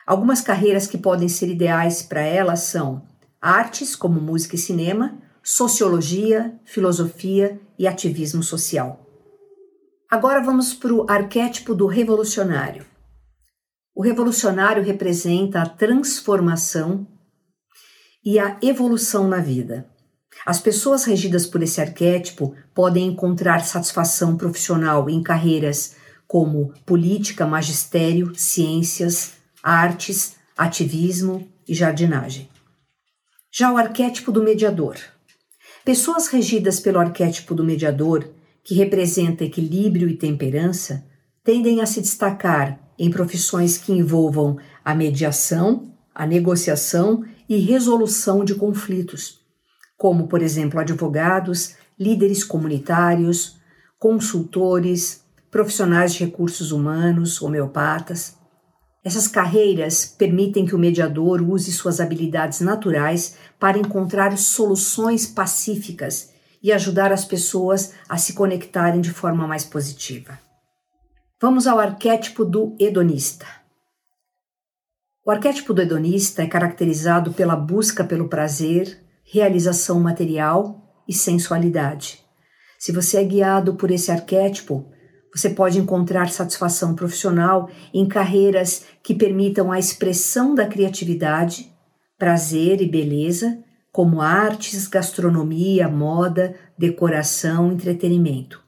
Algumas 0.07 0.41
carreiras 0.41 0.87
que 0.87 0.99
podem 0.99 1.29
ser 1.29 1.49
ideais 1.49 2.03
para 2.03 2.23
elas 2.23 2.61
são 2.61 3.07
artes, 3.41 3.95
como 3.95 4.21
música 4.21 4.57
e 4.57 4.59
cinema, 4.59 5.21
sociologia, 5.43 6.59
filosofia 6.65 7.61
e 7.79 7.87
ativismo 7.87 8.43
social. 8.43 9.07
Agora 10.11 10.43
vamos 10.43 10.75
para 10.75 10.93
o 10.93 11.07
arquétipo 11.09 11.75
do 11.75 11.87
revolucionário. 11.87 12.85
O 13.95 14.03
revolucionário 14.03 14.83
representa 14.83 15.63
a 15.63 15.69
transformação 15.69 17.07
e 18.25 18.39
a 18.39 18.59
evolução 18.63 19.29
na 19.29 19.39
vida. 19.39 19.89
As 20.47 20.61
pessoas 20.61 21.05
regidas 21.05 21.47
por 21.47 21.63
esse 21.63 21.81
arquétipo 21.81 22.55
podem 22.75 23.09
encontrar 23.09 23.61
satisfação 23.61 24.37
profissional 24.37 25.09
em 25.11 25.23
carreiras 25.23 25.97
como 26.27 26.73
política, 26.87 27.47
magistério, 27.47 28.33
ciências, 28.35 29.33
artes, 29.63 30.37
ativismo 30.57 31.49
e 31.67 31.75
jardinagem. 31.75 32.49
Já 33.53 33.73
o 33.73 33.77
arquétipo 33.77 34.31
do 34.31 34.43
mediador. 34.43 34.97
Pessoas 35.85 36.29
regidas 36.29 36.79
pelo 36.79 37.01
arquétipo 37.01 37.55
do 37.55 37.65
mediador 37.65 38.31
que 38.63 38.75
representa 38.75 39.45
equilíbrio 39.45 40.09
e 40.09 40.17
temperança, 40.17 41.05
tendem 41.43 41.81
a 41.81 41.87
se 41.87 42.01
destacar 42.01 42.79
em 42.99 43.11
profissões 43.11 43.79
que 43.79 43.93
envolvam 43.93 44.59
a 44.85 44.95
mediação, 44.95 45.93
a 46.15 46.27
negociação 46.27 47.25
e 47.49 47.59
resolução 47.59 48.45
de 48.45 48.55
conflitos, 48.55 49.40
como, 50.01 50.29
por 50.29 50.41
exemplo, 50.41 50.81
advogados, 50.81 51.75
líderes 51.99 52.43
comunitários, 52.43 53.61
consultores, 53.99 55.23
profissionais 55.51 56.15
de 56.15 56.25
recursos 56.25 56.73
humanos, 56.73 57.43
homeopatas. 57.43 58.35
Essas 59.05 59.29
carreiras 59.29 60.07
permitem 60.07 60.65
que 60.65 60.75
o 60.75 60.79
mediador 60.79 61.43
use 61.43 61.71
suas 61.71 62.01
habilidades 62.01 62.63
naturais 62.63 63.37
para 63.59 63.77
encontrar 63.77 64.39
soluções 64.39 65.27
pacíficas 65.27 66.31
e 66.63 66.73
ajudar 66.73 67.13
as 67.13 67.27
pessoas 67.27 67.93
a 68.09 68.17
se 68.17 68.33
conectarem 68.33 69.03
de 69.03 69.11
forma 69.11 69.47
mais 69.47 69.67
positiva. 69.67 70.41
Vamos 71.39 71.67
ao 71.67 71.79
arquétipo 71.79 72.43
do 72.43 72.75
hedonista. 72.81 73.45
O 75.27 75.31
arquétipo 75.31 75.75
do 75.75 75.83
hedonista 75.83 76.43
é 76.43 76.47
caracterizado 76.47 77.35
pela 77.35 77.55
busca 77.55 78.03
pelo 78.03 78.31
prazer, 78.31 79.10
realização 79.33 80.01
material 80.01 81.03
e 81.07 81.13
sensualidade. 81.13 82.19
Se 82.79 82.91
você 82.91 83.19
é 83.19 83.25
guiado 83.25 83.77
por 83.77 83.91
esse 83.91 84.11
arquétipo, 84.11 84.87
você 85.33 85.51
pode 85.51 85.79
encontrar 85.79 86.31
satisfação 86.31 86.97
profissional 86.97 87.71
em 87.95 88.09
carreiras 88.09 88.87
que 89.05 89.15
permitam 89.15 89.71
a 89.71 89.79
expressão 89.79 90.53
da 90.53 90.67
criatividade, 90.67 91.73
prazer 92.19 92.81
e 92.81 92.89
beleza 92.89 93.63
como 93.93 94.21
artes, 94.21 94.89
gastronomia, 94.89 95.89
moda, 95.89 96.57
decoração, 96.77 97.71
entretenimento. 97.71 98.61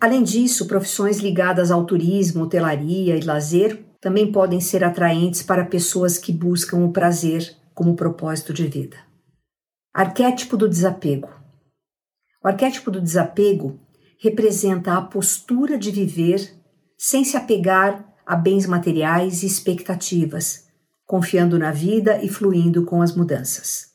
Além 0.00 0.24
disso, 0.24 0.66
profissões 0.66 1.18
ligadas 1.18 1.70
ao 1.70 1.84
turismo, 1.84 2.44
hotelaria 2.44 3.16
e 3.16 3.20
lazer 3.20 3.84
também 4.00 4.32
podem 4.32 4.60
ser 4.60 4.82
atraentes 4.82 5.44
para 5.44 5.64
pessoas 5.64 6.18
que 6.18 6.32
buscam 6.32 6.78
o 6.78 6.92
prazer 6.92 7.54
como 7.72 7.94
propósito 7.94 8.52
de 8.52 8.66
vida. 8.66 9.11
Arquétipo 9.94 10.56
do 10.56 10.70
desapego. 10.70 11.28
O 12.42 12.48
arquétipo 12.48 12.90
do 12.90 12.98
desapego 12.98 13.78
representa 14.18 14.96
a 14.96 15.02
postura 15.02 15.76
de 15.76 15.90
viver 15.90 16.50
sem 16.96 17.22
se 17.26 17.36
apegar 17.36 18.02
a 18.24 18.34
bens 18.34 18.64
materiais 18.64 19.42
e 19.42 19.46
expectativas, 19.46 20.64
confiando 21.04 21.58
na 21.58 21.70
vida 21.72 22.24
e 22.24 22.28
fluindo 22.30 22.86
com 22.86 23.02
as 23.02 23.14
mudanças. 23.14 23.88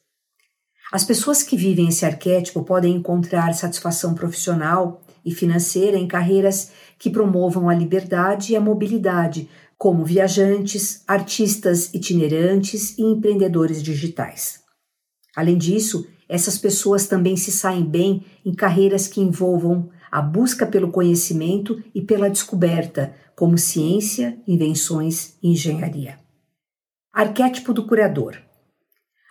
As 0.94 1.04
pessoas 1.04 1.42
que 1.42 1.58
vivem 1.58 1.88
esse 1.88 2.06
arquétipo 2.06 2.63
podem 2.63 2.94
encontrar 2.94 3.51
satisfação 3.54 4.13
profissional 4.13 5.01
e 5.25 5.34
financeira 5.34 5.98
em 5.98 6.08
carreiras 6.08 6.74
que 7.00 7.10
promovam 7.10 7.68
a 7.68 7.74
liberdade 7.74 8.54
e 8.54 8.56
a 8.56 8.62
mobilidade, 8.62 9.50
como 9.80 10.06
viajantes, 10.06 11.01
artistas 11.08 11.92
itinerantes 11.92 12.96
e 13.00 13.01
empreendedores 13.01 13.82
digitais. 13.82 14.67
Além 15.38 15.56
disso, 15.56 16.08
essas 16.27 16.58
pessoas 16.58 17.06
também 17.06 17.38
se 17.38 17.51
saem 17.51 17.86
bem 17.86 18.25
em 18.44 18.56
carreiras 18.56 19.08
que 19.08 19.22
envolvam 19.22 19.88
a 20.12 20.20
busca 20.20 20.65
pelo 20.65 20.91
conhecimento 20.91 21.79
e 21.94 22.01
pela 22.01 22.27
descoberta, 22.27 23.13
como 23.36 23.56
ciência, 23.56 24.36
invenções 24.48 25.38
e 25.44 25.51
engenharia. 25.51 26.17
Arquétipo 27.13 27.72
do 27.72 27.86
curador. 27.86 28.36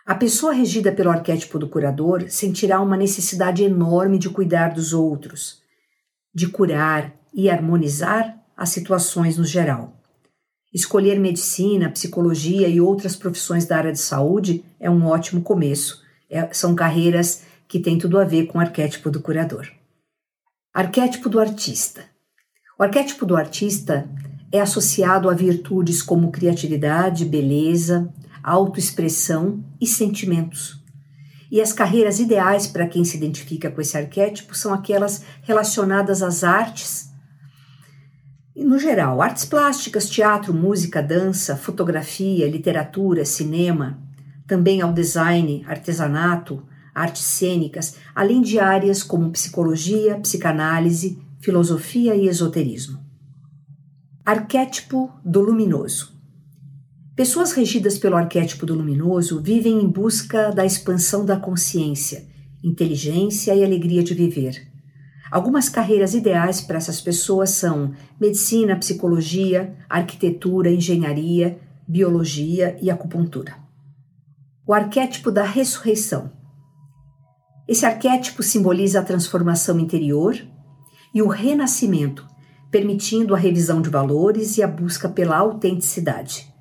A 0.06 0.14
pessoa 0.14 0.52
regida 0.52 0.92
pelo 0.92 1.10
arquétipo 1.10 1.58
do 1.58 1.68
curador 1.68 2.26
sentirá 2.28 2.80
uma 2.80 2.96
necessidade 2.96 3.64
enorme 3.64 4.16
de 4.16 4.30
cuidar 4.30 4.68
dos 4.72 4.92
outros, 4.92 5.60
de 6.32 6.46
curar 6.46 7.16
e 7.34 7.50
harmonizar 7.50 8.40
as 8.56 8.68
situações 8.68 9.36
no 9.36 9.44
geral. 9.44 10.00
Escolher 10.76 11.18
medicina, 11.18 11.88
psicologia 11.88 12.68
e 12.68 12.82
outras 12.82 13.16
profissões 13.16 13.64
da 13.64 13.78
área 13.78 13.92
de 13.92 13.98
saúde 13.98 14.62
é 14.78 14.90
um 14.90 15.06
ótimo 15.06 15.40
começo. 15.40 16.02
É, 16.28 16.46
são 16.52 16.74
carreiras 16.74 17.44
que 17.66 17.80
têm 17.80 17.96
tudo 17.96 18.18
a 18.18 18.24
ver 18.24 18.44
com 18.44 18.58
o 18.58 18.60
arquétipo 18.60 19.10
do 19.10 19.22
curador. 19.22 19.66
Arquétipo 20.74 21.30
do 21.30 21.40
artista. 21.40 22.04
O 22.78 22.82
arquétipo 22.82 23.24
do 23.24 23.34
artista 23.38 24.06
é 24.52 24.60
associado 24.60 25.30
a 25.30 25.32
virtudes 25.32 26.02
como 26.02 26.30
criatividade, 26.30 27.24
beleza, 27.24 28.12
autoexpressão 28.42 29.64
e 29.80 29.86
sentimentos. 29.86 30.84
E 31.50 31.58
as 31.58 31.72
carreiras 31.72 32.20
ideais 32.20 32.66
para 32.66 32.86
quem 32.86 33.02
se 33.02 33.16
identifica 33.16 33.70
com 33.70 33.80
esse 33.80 33.96
arquétipo 33.96 34.54
são 34.54 34.74
aquelas 34.74 35.24
relacionadas 35.40 36.22
às 36.22 36.44
artes, 36.44 37.15
no 38.64 38.78
geral, 38.78 39.20
artes 39.20 39.44
plásticas, 39.44 40.08
teatro, 40.08 40.54
música, 40.54 41.02
dança, 41.02 41.56
fotografia, 41.56 42.48
literatura, 42.48 43.24
cinema, 43.24 43.98
também 44.46 44.80
ao 44.80 44.92
design, 44.92 45.62
artesanato, 45.66 46.62
artes 46.94 47.22
cênicas, 47.22 47.96
além 48.14 48.40
de 48.40 48.58
áreas 48.58 49.02
como 49.02 49.30
psicologia, 49.30 50.18
psicanálise, 50.18 51.18
filosofia 51.38 52.14
e 52.14 52.26
esoterismo. 52.26 52.98
Arquétipo 54.24 55.12
do 55.22 55.40
luminoso. 55.40 56.16
Pessoas 57.14 57.52
regidas 57.52 57.98
pelo 57.98 58.16
arquétipo 58.16 58.64
do 58.64 58.74
luminoso 58.74 59.40
vivem 59.42 59.82
em 59.82 59.86
busca 59.86 60.50
da 60.50 60.64
expansão 60.64 61.24
da 61.24 61.36
consciência, 61.36 62.26
inteligência 62.64 63.54
e 63.54 63.62
alegria 63.62 64.02
de 64.02 64.14
viver. 64.14 64.75
Algumas 65.30 65.68
carreiras 65.68 66.14
ideais 66.14 66.60
para 66.60 66.76
essas 66.76 67.00
pessoas 67.00 67.50
são 67.50 67.92
medicina, 68.20 68.76
psicologia, 68.76 69.74
arquitetura, 69.88 70.70
engenharia, 70.70 71.58
biologia 71.86 72.76
e 72.80 72.90
acupuntura. 72.90 73.56
O 74.66 74.72
arquétipo 74.72 75.30
da 75.30 75.44
ressurreição. 75.44 76.30
Esse 77.68 77.84
arquétipo 77.84 78.42
simboliza 78.42 79.00
a 79.00 79.04
transformação 79.04 79.78
interior 79.78 80.36
e 81.12 81.22
o 81.22 81.28
renascimento, 81.28 82.26
permitindo 82.70 83.34
a 83.34 83.38
revisão 83.38 83.80
de 83.80 83.88
valores 83.88 84.56
e 84.58 84.62
a 84.62 84.68
busca 84.68 85.08
pela 85.08 85.36
autenticidade. 85.36 86.52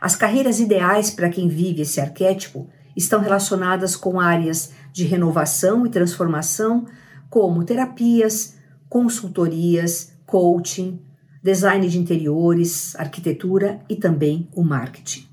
As 0.00 0.16
carreiras 0.16 0.60
ideais 0.60 1.10
para 1.10 1.28
quem 1.28 1.48
vive 1.48 1.82
esse 1.82 2.00
arquétipo 2.00 2.68
estão 2.96 3.20
relacionadas 3.20 3.94
com 3.94 4.18
áreas 4.18 4.72
de 4.92 5.04
renovação 5.04 5.86
e 5.86 5.90
transformação, 5.90 6.86
como 7.30 7.64
terapias, 7.64 8.56
consultorias, 8.88 10.12
coaching, 10.26 11.00
design 11.42 11.88
de 11.88 11.98
interiores, 11.98 12.94
arquitetura 12.96 13.80
e 13.88 13.96
também 13.96 14.48
o 14.52 14.62
marketing. 14.62 15.26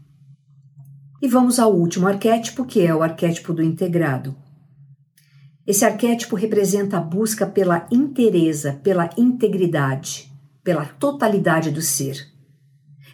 E 1.21 1.27
vamos 1.27 1.59
ao 1.59 1.75
último 1.75 2.07
arquétipo, 2.07 2.63
que 2.63 2.85
é 2.85 2.95
o 2.95 3.03
arquétipo 3.03 3.51
do 3.51 3.63
integrado. 3.63 4.35
Esse 5.65 5.83
arquétipo 5.83 6.35
representa 6.35 6.97
a 6.97 7.01
busca 7.01 7.45
pela 7.45 7.87
inteireza, 7.91 8.79
pela 8.83 9.09
integridade, 9.17 10.31
pela 10.63 10.85
totalidade 10.85 11.71
do 11.71 11.81
ser 11.81 12.37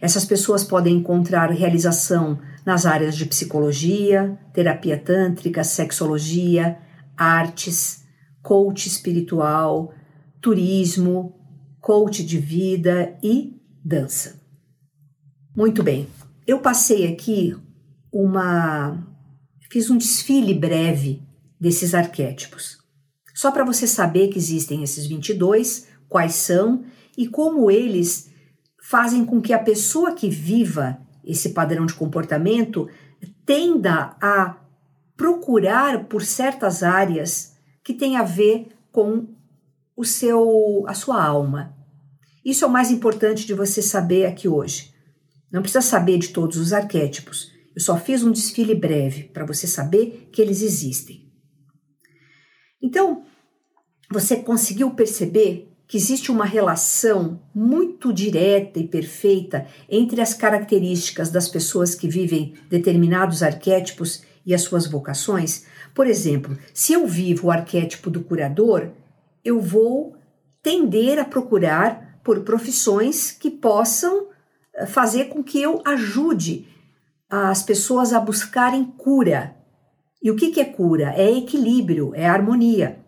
essas 0.03 0.25
pessoas 0.25 0.65
podem 0.65 0.97
encontrar 0.97 1.49
realização 1.49 2.37
nas 2.65 2.85
áreas 2.85 3.15
de 3.15 3.25
psicologia, 3.25 4.37
terapia 4.51 4.97
tântrica, 4.97 5.63
sexologia, 5.63 6.77
artes, 7.15 8.02
coach 8.43 8.87
espiritual, 8.87 9.93
turismo, 10.41 11.33
coach 11.79 12.23
de 12.23 12.37
vida 12.37 13.17
e 13.23 13.59
dança. 13.83 14.39
Muito 15.55 15.81
bem, 15.81 16.07
eu 16.45 16.59
passei 16.59 17.07
aqui 17.07 17.55
uma. 18.11 19.07
fiz 19.71 19.89
um 19.89 19.97
desfile 19.97 20.53
breve 20.53 21.23
desses 21.59 21.95
arquétipos, 21.95 22.77
só 23.33 23.51
para 23.51 23.63
você 23.63 23.87
saber 23.87 24.27
que 24.27 24.37
existem 24.37 24.83
esses 24.83 25.07
22, 25.07 25.87
quais 26.09 26.35
são 26.35 26.83
e 27.17 27.27
como 27.27 27.71
eles 27.71 28.29
fazem 28.81 29.25
com 29.25 29.41
que 29.41 29.53
a 29.53 29.59
pessoa 29.59 30.13
que 30.13 30.29
viva 30.29 30.99
esse 31.23 31.49
padrão 31.49 31.85
de 31.85 31.93
comportamento 31.93 32.89
tenda 33.45 34.17
a 34.21 34.57
procurar 35.15 36.05
por 36.05 36.23
certas 36.23 36.83
áreas 36.83 37.52
que 37.83 37.93
têm 37.93 38.15
a 38.15 38.23
ver 38.23 38.67
com 38.91 39.27
o 39.95 40.05
seu 40.05 40.83
a 40.87 40.93
sua 40.93 41.23
alma. 41.23 41.75
Isso 42.43 42.63
é 42.63 42.67
o 42.67 42.71
mais 42.71 42.91
importante 42.91 43.45
de 43.45 43.53
você 43.53 43.81
saber 43.81 44.25
aqui 44.25 44.47
hoje. 44.47 44.93
Não 45.51 45.61
precisa 45.61 45.81
saber 45.81 46.17
de 46.17 46.29
todos 46.29 46.57
os 46.57 46.73
arquétipos. 46.73 47.51
Eu 47.75 47.81
só 47.81 47.97
fiz 47.97 48.23
um 48.23 48.31
desfile 48.31 48.75
breve 48.75 49.23
para 49.23 49.45
você 49.45 49.67
saber 49.67 50.29
que 50.31 50.41
eles 50.41 50.61
existem. 50.61 51.31
Então, 52.81 53.23
você 54.11 54.35
conseguiu 54.37 54.91
perceber 54.91 55.73
que 55.87 55.97
existe 55.97 56.31
uma 56.31 56.45
relação 56.45 57.41
muito 57.53 58.11
direta 58.11 58.79
e 58.79 58.87
perfeita 58.87 59.67
entre 59.89 60.21
as 60.21 60.33
características 60.33 61.29
das 61.29 61.47
pessoas 61.47 61.93
que 61.93 62.07
vivem 62.07 62.55
determinados 62.69 63.43
arquétipos 63.43 64.23
e 64.45 64.53
as 64.53 64.61
suas 64.61 64.87
vocações. 64.87 65.65
Por 65.93 66.07
exemplo, 66.07 66.57
se 66.73 66.93
eu 66.93 67.07
vivo 67.07 67.47
o 67.47 67.51
arquétipo 67.51 68.09
do 68.09 68.23
curador, 68.23 68.91
eu 69.43 69.59
vou 69.59 70.17
tender 70.61 71.19
a 71.19 71.25
procurar 71.25 72.19
por 72.23 72.41
profissões 72.41 73.31
que 73.31 73.51
possam 73.51 74.27
eh, 74.73 74.85
fazer 74.85 75.25
com 75.25 75.43
que 75.43 75.61
eu 75.61 75.81
ajude 75.85 76.67
as 77.29 77.63
pessoas 77.63 78.13
a 78.13 78.19
buscarem 78.19 78.85
cura. 78.85 79.55
E 80.21 80.31
o 80.31 80.35
que 80.35 80.59
é 80.59 80.65
cura? 80.65 81.13
É 81.15 81.29
equilíbrio, 81.31 82.13
é 82.15 82.25
harmonia. 82.25 83.03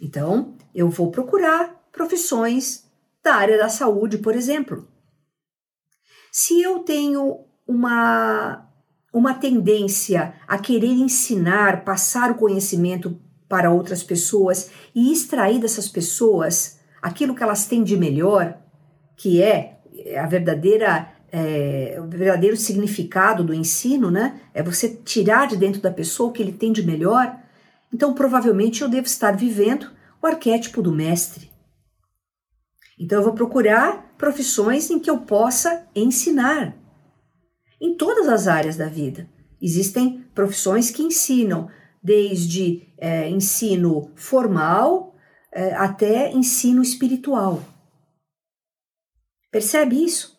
Então, 0.00 0.56
eu 0.74 0.88
vou 0.88 1.10
procurar 1.10 1.88
profissões 1.90 2.84
da 3.24 3.34
área 3.34 3.58
da 3.58 3.68
saúde, 3.68 4.18
por 4.18 4.36
exemplo. 4.36 4.86
Se 6.30 6.62
eu 6.62 6.80
tenho 6.80 7.44
uma, 7.66 8.67
uma 9.18 9.34
tendência 9.34 10.34
a 10.46 10.58
querer 10.58 10.92
ensinar, 10.92 11.84
passar 11.84 12.30
o 12.30 12.36
conhecimento 12.36 13.18
para 13.48 13.70
outras 13.70 14.02
pessoas 14.02 14.70
e 14.94 15.12
extrair 15.12 15.60
dessas 15.60 15.88
pessoas 15.88 16.78
aquilo 17.02 17.34
que 17.34 17.42
elas 17.42 17.66
têm 17.66 17.82
de 17.82 17.96
melhor, 17.96 18.58
que 19.16 19.42
é 19.42 19.78
a 20.16 20.26
verdadeira 20.26 21.12
é, 21.30 21.98
o 22.00 22.08
verdadeiro 22.08 22.56
significado 22.56 23.44
do 23.44 23.52
ensino, 23.52 24.10
né? 24.10 24.40
É 24.54 24.62
você 24.62 24.88
tirar 24.88 25.46
de 25.46 25.58
dentro 25.58 25.80
da 25.80 25.90
pessoa 25.90 26.30
o 26.30 26.32
que 26.32 26.40
ele 26.40 26.52
tem 26.52 26.72
de 26.72 26.82
melhor. 26.82 27.36
Então, 27.92 28.14
provavelmente 28.14 28.80
eu 28.80 28.88
devo 28.88 29.06
estar 29.06 29.36
vivendo 29.36 29.90
o 30.22 30.26
arquétipo 30.26 30.80
do 30.80 30.90
mestre. 30.90 31.50
Então 32.98 33.18
eu 33.18 33.24
vou 33.24 33.34
procurar 33.34 34.14
profissões 34.18 34.90
em 34.90 34.98
que 34.98 35.10
eu 35.10 35.18
possa 35.18 35.86
ensinar. 35.94 36.74
Em 37.80 37.96
todas 37.96 38.28
as 38.28 38.48
áreas 38.48 38.76
da 38.76 38.88
vida. 38.88 39.28
Existem 39.60 40.24
profissões 40.34 40.90
que 40.90 41.02
ensinam, 41.02 41.68
desde 42.02 42.88
é, 42.96 43.28
ensino 43.28 44.12
formal 44.14 45.14
é, 45.52 45.74
até 45.74 46.32
ensino 46.32 46.82
espiritual. 46.82 47.62
Percebe 49.50 50.04
isso? 50.04 50.38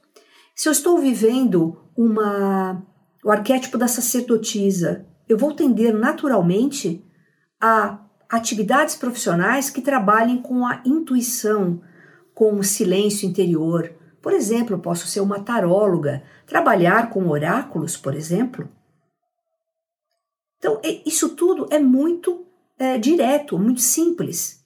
Se 0.56 0.68
eu 0.68 0.72
estou 0.72 0.98
vivendo 0.98 1.78
uma, 1.98 2.86
o 3.24 3.32
arquétipo 3.32 3.78
da 3.78 3.88
sacerdotisa, 3.88 5.06
eu 5.28 5.38
vou 5.38 5.54
tender 5.54 5.94
naturalmente 5.94 7.04
a 7.60 8.06
atividades 8.30 8.96
profissionais 8.96 9.70
que 9.70 9.82
trabalhem 9.82 10.42
com 10.42 10.66
a 10.66 10.82
intuição, 10.86 11.82
com 12.34 12.56
o 12.56 12.64
silêncio 12.64 13.28
interior, 13.28 13.94
Por 14.22 14.34
exemplo, 14.34 14.80
posso 14.80 15.08
ser 15.08 15.22
uma 15.22 15.40
taróloga, 15.40 16.24
trabalhar 16.46 17.10
com 17.10 17.28
oráculos, 17.28 17.96
por 17.96 18.16
exemplo. 18.16 18.70
Então, 20.58 20.82
isso 21.06 21.30
tudo 21.30 21.68
é 21.72 21.80
muito 21.80 22.46
é, 22.78 22.98
direto, 22.98 23.58
muito 23.58 23.82
simples. 23.82 24.60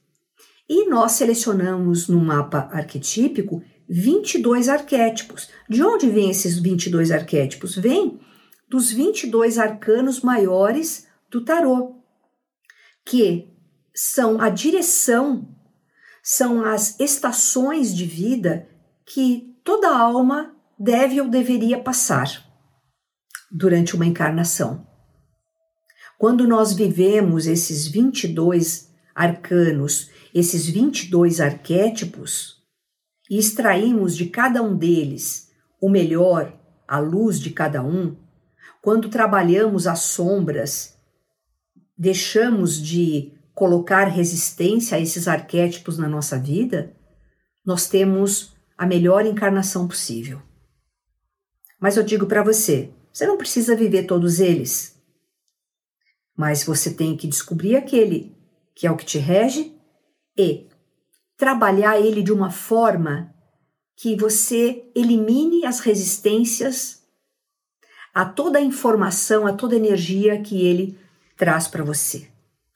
E 0.67 0.89
nós 0.89 1.13
selecionamos 1.13 2.07
no 2.07 2.19
mapa 2.19 2.69
arquetípico 2.71 3.61
22 3.87 4.69
arquétipos. 4.69 5.49
De 5.69 5.83
onde 5.83 6.09
vêm 6.09 6.31
esses 6.31 6.57
22 6.57 7.11
arquétipos? 7.11 7.75
Vêm 7.75 8.19
dos 8.67 8.91
22 8.91 9.59
arcanos 9.59 10.21
maiores 10.21 11.07
do 11.29 11.43
tarô, 11.43 11.97
que 13.05 13.49
são 13.93 14.41
a 14.41 14.49
direção, 14.49 15.47
são 16.23 16.65
as 16.65 16.99
estações 16.99 17.95
de 17.95 18.05
vida 18.05 18.67
que 19.05 19.55
toda 19.63 19.95
alma 19.95 20.55
deve 20.79 21.19
ou 21.21 21.29
deveria 21.29 21.79
passar 21.79 22.43
durante 23.51 23.95
uma 23.95 24.05
encarnação. 24.05 24.87
Quando 26.17 26.47
nós 26.47 26.73
vivemos 26.73 27.47
esses 27.47 27.87
22 27.87 28.91
arcanos, 29.13 30.09
esses 30.33 30.67
22 30.67 31.39
arquétipos, 31.41 32.63
e 33.29 33.37
extraímos 33.37 34.15
de 34.15 34.27
cada 34.27 34.61
um 34.61 34.75
deles 34.75 35.49
o 35.81 35.89
melhor, 35.89 36.53
a 36.87 36.99
luz 36.99 37.39
de 37.39 37.49
cada 37.49 37.83
um, 37.83 38.15
quando 38.81 39.09
trabalhamos 39.09 39.87
as 39.87 39.99
sombras, 39.99 40.97
deixamos 41.97 42.81
de 42.81 43.33
colocar 43.53 44.05
resistência 44.05 44.97
a 44.97 44.99
esses 44.99 45.27
arquétipos 45.27 45.97
na 45.97 46.09
nossa 46.09 46.37
vida, 46.37 46.95
nós 47.65 47.87
temos 47.87 48.52
a 48.77 48.85
melhor 48.85 49.25
encarnação 49.25 49.87
possível. 49.87 50.41
Mas 51.79 51.97
eu 51.97 52.03
digo 52.03 52.25
para 52.25 52.43
você, 52.43 52.91
você 53.11 53.27
não 53.27 53.37
precisa 53.37 53.75
viver 53.75 54.03
todos 54.03 54.39
eles. 54.39 54.97
Mas 56.35 56.63
você 56.63 56.93
tem 56.93 57.15
que 57.15 57.27
descobrir 57.27 57.75
aquele 57.75 58.35
que 58.75 58.87
é 58.87 58.91
o 58.91 58.97
que 58.97 59.05
te 59.05 59.19
rege 59.19 59.75
e 60.37 60.67
trabalhar 61.37 61.99
ele 61.99 62.23
de 62.23 62.31
uma 62.31 62.49
forma 62.49 63.33
que 63.95 64.15
você 64.15 64.89
elimine 64.95 65.65
as 65.65 65.79
resistências 65.79 67.03
a 68.13 68.25
toda 68.25 68.59
a 68.59 68.61
informação, 68.61 69.47
a 69.47 69.53
toda 69.53 69.75
a 69.75 69.77
energia 69.77 70.41
que 70.41 70.65
ele 70.65 70.97
traz 71.35 71.67
para 71.67 71.83
você. 71.83 72.27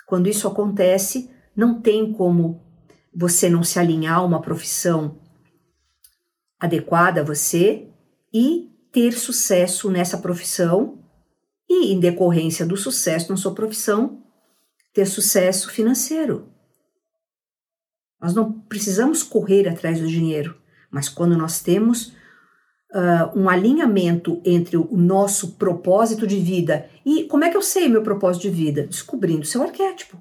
Quando 0.06 0.28
isso 0.28 0.48
acontece, 0.48 1.30
não 1.56 1.80
tem 1.80 2.12
como 2.12 2.62
você 3.14 3.50
não 3.50 3.64
se 3.64 3.80
alinhar 3.80 4.18
a 4.18 4.24
uma 4.24 4.42
profissão 4.42 5.20
adequada 6.60 7.22
a 7.22 7.24
você 7.24 7.88
e 8.34 8.70
ter 8.92 9.14
sucesso 9.14 9.90
nessa 9.90 10.18
profissão 10.18 11.00
e, 11.70 11.92
em 11.92 12.00
decorrência 12.00 12.66
do 12.66 12.78
sucesso 12.78 13.30
na 13.30 13.38
sua 13.38 13.54
profissão, 13.54 14.24
ter 14.94 15.06
sucesso 15.06 15.70
financeiro. 15.70 16.50
Nós 18.20 18.34
não 18.34 18.52
precisamos 18.52 19.22
correr 19.22 19.68
atrás 19.68 20.00
do 20.00 20.08
dinheiro, 20.08 20.58
mas 20.90 21.08
quando 21.08 21.38
nós 21.38 21.62
temos 21.62 22.08
uh, 22.92 23.38
um 23.38 23.48
alinhamento 23.48 24.42
entre 24.44 24.78
o 24.78 24.98
nosso 24.98 25.54
propósito 25.54 26.26
de 26.26 26.40
vida 26.40 26.90
e 27.06 27.26
como 27.26 27.44
é 27.44 27.50
que 27.50 27.58
eu 27.58 27.62
sei 27.62 27.88
meu 27.88 28.02
propósito 28.02 28.44
de 28.44 28.50
vida? 28.50 28.88
Descobrindo 28.88 29.46
seu 29.46 29.62
arquétipo. 29.62 30.20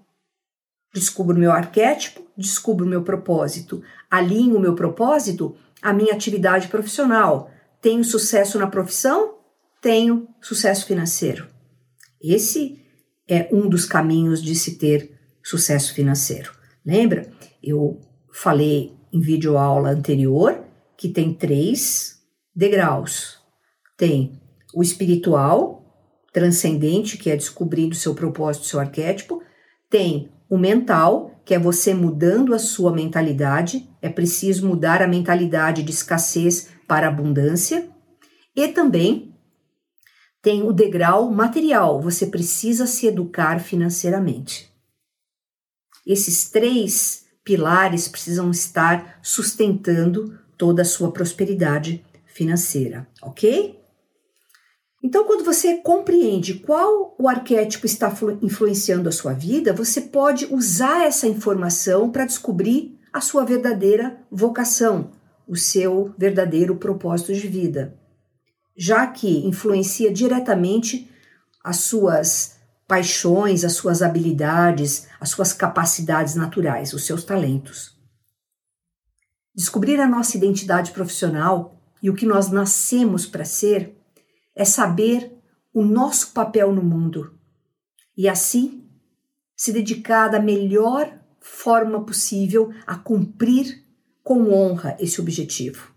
Descubro 0.92 1.38
meu 1.38 1.52
arquétipo, 1.52 2.22
descubro 2.36 2.86
meu 2.86 3.02
propósito, 3.02 3.82
alinho 4.10 4.56
o 4.56 4.60
meu 4.60 4.74
propósito 4.74 5.56
à 5.82 5.92
minha 5.92 6.14
atividade 6.14 6.68
profissional. 6.68 7.50
Tenho 7.80 8.02
sucesso 8.04 8.58
na 8.58 8.66
profissão? 8.66 9.36
Tenho 9.80 10.28
sucesso 10.40 10.86
financeiro. 10.86 11.46
Esse 12.20 12.82
é 13.28 13.48
um 13.52 13.68
dos 13.68 13.84
caminhos 13.84 14.42
de 14.42 14.54
se 14.54 14.78
ter 14.78 15.18
sucesso 15.42 15.94
financeiro. 15.94 16.52
Lembra? 16.84 17.30
Eu 17.62 18.00
falei 18.32 18.92
em 19.12 19.20
vídeo 19.20 19.56
aula 19.56 19.90
anterior 19.90 20.64
que 20.96 21.08
tem 21.08 21.32
três 21.32 22.20
degraus. 22.54 23.38
Tem 23.96 24.40
o 24.74 24.82
espiritual, 24.82 25.84
transcendente, 26.32 27.16
que 27.16 27.30
é 27.30 27.36
descobrindo 27.36 27.94
seu 27.94 28.14
propósito, 28.14 28.66
seu 28.66 28.78
arquétipo. 28.80 29.42
Tem 29.88 30.30
o 30.48 30.58
mental, 30.58 31.40
que 31.44 31.54
é 31.54 31.58
você 31.58 31.94
mudando 31.94 32.54
a 32.54 32.58
sua 32.58 32.92
mentalidade. 32.92 33.88
É 34.06 34.08
preciso 34.08 34.68
mudar 34.68 35.02
a 35.02 35.08
mentalidade 35.08 35.82
de 35.82 35.90
escassez 35.90 36.68
para 36.86 37.08
abundância. 37.08 37.88
E 38.54 38.68
também 38.68 39.34
tem 40.40 40.62
o 40.62 40.72
degrau 40.72 41.28
material, 41.28 42.00
você 42.00 42.24
precisa 42.24 42.86
se 42.86 43.08
educar 43.08 43.58
financeiramente. 43.58 44.72
Esses 46.06 46.48
três 46.48 47.24
pilares 47.42 48.06
precisam 48.06 48.48
estar 48.52 49.18
sustentando 49.20 50.38
toda 50.56 50.82
a 50.82 50.84
sua 50.84 51.10
prosperidade 51.10 52.06
financeira, 52.28 53.08
ok? 53.20 53.76
Então, 55.02 55.24
quando 55.24 55.44
você 55.44 55.78
compreende 55.78 56.54
qual 56.54 57.16
o 57.18 57.28
arquétipo 57.28 57.86
está 57.86 58.16
influenciando 58.40 59.08
a 59.08 59.12
sua 59.12 59.32
vida, 59.32 59.72
você 59.72 60.00
pode 60.00 60.46
usar 60.46 61.04
essa 61.04 61.26
informação 61.26 62.08
para 62.08 62.24
descobrir 62.24 62.95
a 63.16 63.20
sua 63.22 63.46
verdadeira 63.46 64.22
vocação, 64.30 65.10
o 65.48 65.56
seu 65.56 66.14
verdadeiro 66.18 66.76
propósito 66.76 67.32
de 67.32 67.48
vida, 67.48 67.98
já 68.76 69.06
que 69.06 69.46
influencia 69.46 70.12
diretamente 70.12 71.10
as 71.64 71.78
suas 71.78 72.58
paixões, 72.86 73.64
as 73.64 73.72
suas 73.72 74.02
habilidades, 74.02 75.08
as 75.18 75.30
suas 75.30 75.54
capacidades 75.54 76.34
naturais, 76.34 76.92
os 76.92 77.06
seus 77.06 77.24
talentos. 77.24 77.98
Descobrir 79.54 79.98
a 79.98 80.06
nossa 80.06 80.36
identidade 80.36 80.90
profissional 80.90 81.80
e 82.02 82.10
o 82.10 82.14
que 82.14 82.26
nós 82.26 82.50
nascemos 82.50 83.24
para 83.24 83.46
ser 83.46 83.96
é 84.54 84.66
saber 84.66 85.40
o 85.72 85.82
nosso 85.82 86.32
papel 86.34 86.70
no 86.70 86.82
mundo 86.82 87.34
e 88.14 88.28
assim 88.28 88.86
se 89.56 89.72
dedicar 89.72 90.28
da 90.28 90.38
melhor 90.38 91.18
forma 91.46 92.04
possível 92.04 92.72
a 92.86 92.96
cumprir 92.96 93.84
com 94.22 94.52
honra 94.52 94.96
esse 94.98 95.20
objetivo. 95.20 95.94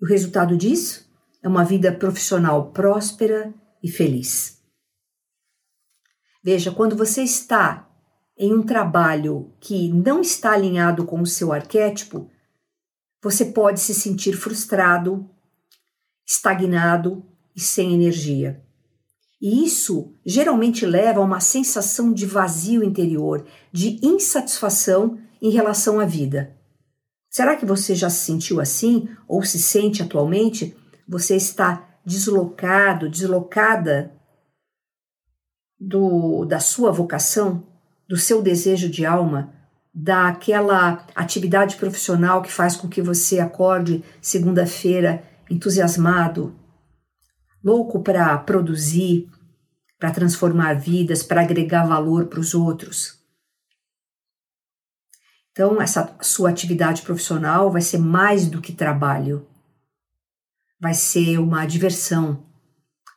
O 0.00 0.06
resultado 0.06 0.56
disso 0.56 1.10
é 1.42 1.48
uma 1.48 1.64
vida 1.64 1.90
profissional 1.90 2.70
próspera 2.70 3.54
e 3.82 3.90
feliz. 3.90 4.62
Veja, 6.44 6.70
quando 6.70 6.94
você 6.94 7.22
está 7.22 7.90
em 8.36 8.52
um 8.52 8.62
trabalho 8.62 9.54
que 9.60 9.90
não 9.90 10.20
está 10.20 10.52
alinhado 10.52 11.06
com 11.06 11.20
o 11.20 11.26
seu 11.26 11.52
arquétipo, 11.52 12.30
você 13.22 13.46
pode 13.46 13.80
se 13.80 13.94
sentir 13.94 14.34
frustrado, 14.34 15.28
estagnado 16.26 17.24
e 17.56 17.60
sem 17.60 17.94
energia. 17.94 18.62
E 19.40 19.64
isso 19.64 20.12
geralmente 20.24 20.84
leva 20.84 21.20
a 21.20 21.24
uma 21.24 21.40
sensação 21.40 22.12
de 22.12 22.26
vazio 22.26 22.84
interior, 22.84 23.46
de 23.72 23.98
insatisfação 24.02 25.18
em 25.40 25.50
relação 25.50 25.98
à 25.98 26.04
vida. 26.04 26.54
Será 27.30 27.56
que 27.56 27.64
você 27.64 27.94
já 27.94 28.10
se 28.10 28.24
sentiu 28.26 28.60
assim 28.60 29.08
ou 29.26 29.42
se 29.42 29.58
sente 29.58 30.02
atualmente? 30.02 30.76
Você 31.08 31.36
está 31.36 31.88
deslocado, 32.04 33.08
deslocada 33.08 34.12
do, 35.78 36.44
da 36.44 36.60
sua 36.60 36.92
vocação, 36.92 37.64
do 38.06 38.16
seu 38.16 38.42
desejo 38.42 38.90
de 38.90 39.06
alma, 39.06 39.54
daquela 39.94 41.06
atividade 41.14 41.76
profissional 41.76 42.42
que 42.42 42.52
faz 42.52 42.76
com 42.76 42.88
que 42.88 43.00
você 43.00 43.40
acorde 43.40 44.04
segunda-feira 44.20 45.24
entusiasmado, 45.48 46.54
louco 47.62 48.02
para 48.02 48.36
produzir, 48.38 49.28
para 49.98 50.10
transformar 50.10 50.74
vidas, 50.74 51.22
para 51.22 51.42
agregar 51.42 51.86
valor 51.86 52.26
para 52.26 52.40
os 52.40 52.54
outros. 52.54 53.18
Então, 55.52 55.80
essa 55.80 56.16
sua 56.22 56.50
atividade 56.50 57.02
profissional 57.02 57.70
vai 57.70 57.82
ser 57.82 57.98
mais 57.98 58.46
do 58.46 58.60
que 58.60 58.72
trabalho. 58.72 59.46
Vai 60.80 60.94
ser 60.94 61.38
uma 61.38 61.66
diversão, 61.66 62.46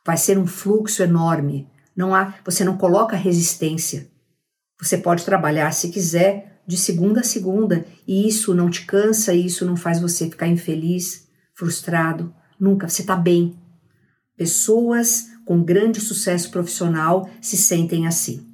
vai 0.04 0.16
ser 0.16 0.36
um 0.38 0.46
fluxo 0.46 1.02
enorme 1.02 1.72
não 1.96 2.14
há, 2.14 2.34
você 2.44 2.64
não 2.64 2.76
coloca 2.76 3.16
resistência. 3.16 4.08
Você 4.80 4.98
pode 4.98 5.24
trabalhar 5.24 5.70
se 5.72 5.90
quiser 5.90 6.62
de 6.66 6.76
segunda 6.76 7.20
a 7.20 7.24
segunda 7.24 7.86
e 8.06 8.26
isso 8.26 8.54
não 8.54 8.68
te 8.68 8.84
cansa, 8.84 9.32
isso 9.32 9.64
não 9.64 9.76
faz 9.76 10.00
você 10.00 10.28
ficar 10.28 10.48
infeliz, 10.48 11.28
frustrado, 11.54 12.34
nunca, 12.58 12.88
você 12.88 13.02
está 13.02 13.14
bem. 13.14 13.56
Pessoas 14.36 15.28
com 15.44 15.62
grande 15.62 16.00
sucesso 16.00 16.50
profissional 16.50 17.28
se 17.40 17.56
sentem 17.56 18.06
assim. 18.06 18.46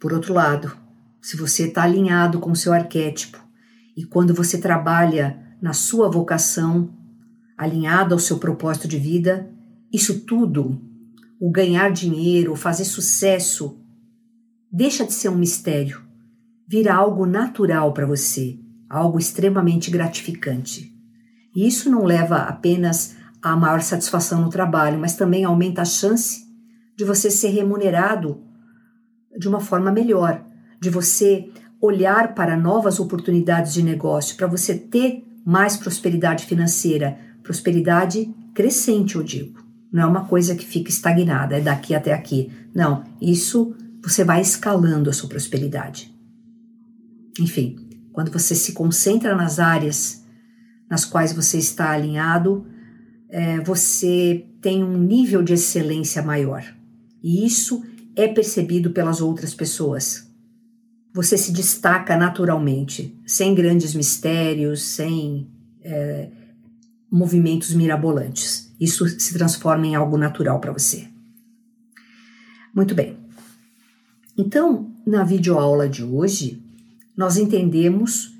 Por 0.00 0.12
outro 0.12 0.32
lado, 0.32 0.76
se 1.20 1.36
você 1.36 1.68
está 1.68 1.82
alinhado 1.82 2.40
com 2.40 2.50
o 2.50 2.56
seu 2.56 2.72
arquétipo 2.72 3.38
e 3.96 4.04
quando 4.04 4.34
você 4.34 4.58
trabalha 4.58 5.38
na 5.60 5.72
sua 5.72 6.10
vocação, 6.10 6.92
alinhado 7.56 8.14
ao 8.14 8.18
seu 8.18 8.38
propósito 8.38 8.88
de 8.88 8.98
vida, 8.98 9.48
isso 9.92 10.20
tudo, 10.20 10.80
o 11.38 11.50
ganhar 11.50 11.92
dinheiro, 11.92 12.52
o 12.52 12.56
fazer 12.56 12.84
sucesso, 12.84 13.78
deixa 14.70 15.04
de 15.04 15.12
ser 15.12 15.28
um 15.28 15.36
mistério, 15.36 16.02
vira 16.66 16.94
algo 16.94 17.26
natural 17.26 17.92
para 17.92 18.06
você, 18.06 18.58
algo 18.88 19.18
extremamente 19.18 19.90
gratificante. 19.90 20.92
E 21.54 21.66
isso 21.66 21.90
não 21.90 22.04
leva 22.04 22.38
apenas 22.38 23.16
a 23.42 23.56
maior 23.56 23.80
satisfação 23.80 24.40
no 24.40 24.48
trabalho, 24.48 24.98
mas 24.98 25.16
também 25.16 25.44
aumenta 25.44 25.82
a 25.82 25.86
chance 25.86 26.42
de 26.96 27.04
você 27.04 27.30
ser 27.30 27.48
remunerado 27.48 28.40
de 29.36 29.48
uma 29.48 29.60
forma 29.60 29.90
melhor, 29.90 30.44
de 30.80 30.88
você 30.88 31.50
olhar 31.80 32.34
para 32.34 32.56
novas 32.56 33.00
oportunidades 33.00 33.72
de 33.72 33.82
negócio, 33.82 34.36
para 34.36 34.46
você 34.46 34.74
ter 34.74 35.24
mais 35.44 35.76
prosperidade 35.76 36.44
financeira, 36.46 37.18
prosperidade 37.42 38.32
crescente, 38.54 39.16
eu 39.16 39.22
digo. 39.22 39.60
Não 39.92 40.02
é 40.02 40.06
uma 40.06 40.24
coisa 40.26 40.54
que 40.54 40.64
fica 40.64 40.90
estagnada, 40.90 41.56
é 41.56 41.60
daqui 41.60 41.94
até 41.94 42.12
aqui. 42.12 42.50
Não, 42.74 43.02
isso 43.20 43.74
você 44.02 44.24
vai 44.24 44.40
escalando 44.40 45.10
a 45.10 45.12
sua 45.12 45.28
prosperidade. 45.28 46.14
Enfim, 47.40 47.76
quando 48.12 48.30
você 48.30 48.54
se 48.54 48.72
concentra 48.72 49.34
nas 49.34 49.58
áreas 49.58 50.22
nas 50.88 51.04
quais 51.04 51.32
você 51.32 51.56
está 51.56 51.90
alinhado, 51.90 52.66
é, 53.32 53.58
você 53.60 54.46
tem 54.60 54.84
um 54.84 54.98
nível 54.98 55.42
de 55.42 55.54
excelência 55.54 56.22
maior. 56.22 56.62
E 57.22 57.46
isso 57.46 57.82
é 58.14 58.28
percebido 58.28 58.90
pelas 58.90 59.22
outras 59.22 59.54
pessoas. 59.54 60.30
Você 61.14 61.38
se 61.38 61.50
destaca 61.50 62.14
naturalmente, 62.14 63.18
sem 63.26 63.54
grandes 63.54 63.94
mistérios, 63.94 64.82
sem 64.82 65.50
é, 65.82 66.28
movimentos 67.10 67.72
mirabolantes. 67.72 68.70
Isso 68.78 69.08
se 69.08 69.32
transforma 69.32 69.86
em 69.86 69.94
algo 69.94 70.18
natural 70.18 70.60
para 70.60 70.72
você. 70.72 71.08
Muito 72.74 72.94
bem. 72.94 73.16
Então, 74.36 74.90
na 75.06 75.24
videoaula 75.24 75.88
de 75.88 76.04
hoje, 76.04 76.62
nós 77.16 77.38
entendemos 77.38 78.34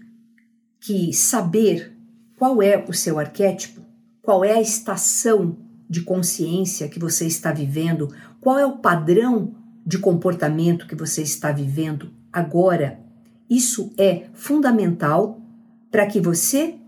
que 0.80 1.14
saber 1.14 1.92
qual 2.36 2.62
é 2.62 2.82
o 2.86 2.92
seu 2.92 3.18
arquétipo, 3.18 3.81
qual 4.22 4.44
é 4.44 4.52
a 4.52 4.60
estação 4.60 5.58
de 5.90 6.02
consciência 6.02 6.88
que 6.88 6.98
você 6.98 7.26
está 7.26 7.52
vivendo, 7.52 8.08
qual 8.40 8.58
é 8.58 8.64
o 8.64 8.78
padrão 8.78 9.54
de 9.84 9.98
comportamento 9.98 10.86
que 10.86 10.94
você 10.94 11.22
está 11.22 11.50
vivendo 11.50 12.10
agora, 12.32 13.00
isso 13.50 13.92
é 13.98 14.30
fundamental 14.32 15.40
para 15.90 16.06
que 16.06 16.20
você 16.20 16.78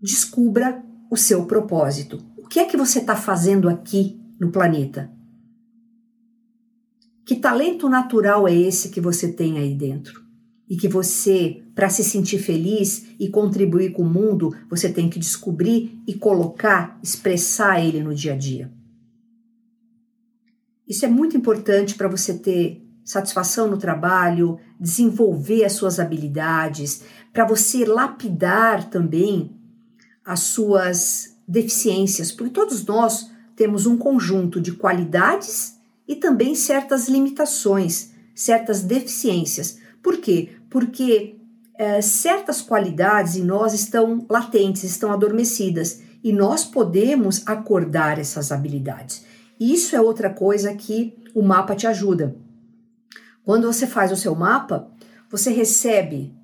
descubra 0.00 0.84
o 1.10 1.16
seu 1.16 1.46
propósito. 1.46 2.22
O 2.36 2.46
que 2.46 2.60
é 2.60 2.66
que 2.66 2.76
você 2.76 3.00
está 3.00 3.16
fazendo 3.16 3.68
aqui 3.68 4.20
no 4.38 4.52
planeta? 4.52 5.10
Que 7.24 7.36
talento 7.36 7.88
natural 7.88 8.46
é 8.46 8.54
esse 8.54 8.90
que 8.90 9.00
você 9.00 9.32
tem 9.32 9.58
aí 9.58 9.74
dentro? 9.74 10.27
E 10.68 10.76
que 10.76 10.88
você, 10.88 11.62
para 11.74 11.88
se 11.88 12.04
sentir 12.04 12.38
feliz 12.38 13.06
e 13.18 13.28
contribuir 13.28 13.92
com 13.92 14.02
o 14.02 14.08
mundo, 14.08 14.54
você 14.68 14.92
tem 14.92 15.08
que 15.08 15.18
descobrir 15.18 15.98
e 16.06 16.14
colocar, 16.14 16.98
expressar 17.02 17.80
ele 17.82 18.02
no 18.02 18.14
dia 18.14 18.34
a 18.34 18.36
dia. 18.36 18.70
Isso 20.86 21.04
é 21.04 21.08
muito 21.08 21.36
importante 21.36 21.94
para 21.94 22.08
você 22.08 22.34
ter 22.34 22.82
satisfação 23.04 23.70
no 23.70 23.78
trabalho, 23.78 24.58
desenvolver 24.78 25.64
as 25.64 25.72
suas 25.72 25.98
habilidades, 25.98 27.02
para 27.32 27.46
você 27.46 27.86
lapidar 27.86 28.90
também 28.90 29.56
as 30.24 30.40
suas 30.40 31.34
deficiências, 31.46 32.30
porque 32.30 32.52
todos 32.52 32.84
nós 32.84 33.30
temos 33.56 33.86
um 33.86 33.96
conjunto 33.96 34.60
de 34.60 34.72
qualidades 34.72 35.78
e 36.06 36.16
também 36.16 36.54
certas 36.54 37.08
limitações, 37.08 38.12
certas 38.34 38.82
deficiências. 38.82 39.78
Por 40.08 40.16
quê? 40.16 40.48
Porque 40.70 41.36
é, 41.74 42.00
certas 42.00 42.62
qualidades 42.62 43.36
em 43.36 43.44
nós 43.44 43.74
estão 43.74 44.24
latentes, 44.26 44.82
estão 44.84 45.12
adormecidas 45.12 46.00
e 46.24 46.32
nós 46.32 46.64
podemos 46.64 47.46
acordar 47.46 48.18
essas 48.18 48.50
habilidades. 48.50 49.26
Isso 49.60 49.94
é 49.94 50.00
outra 50.00 50.30
coisa 50.30 50.72
que 50.72 51.14
o 51.34 51.42
mapa 51.42 51.76
te 51.76 51.86
ajuda. 51.86 52.34
Quando 53.44 53.70
você 53.70 53.86
faz 53.86 54.10
o 54.10 54.16
seu 54.16 54.34
mapa, 54.34 54.90
você 55.30 55.50
recebe 55.50 56.34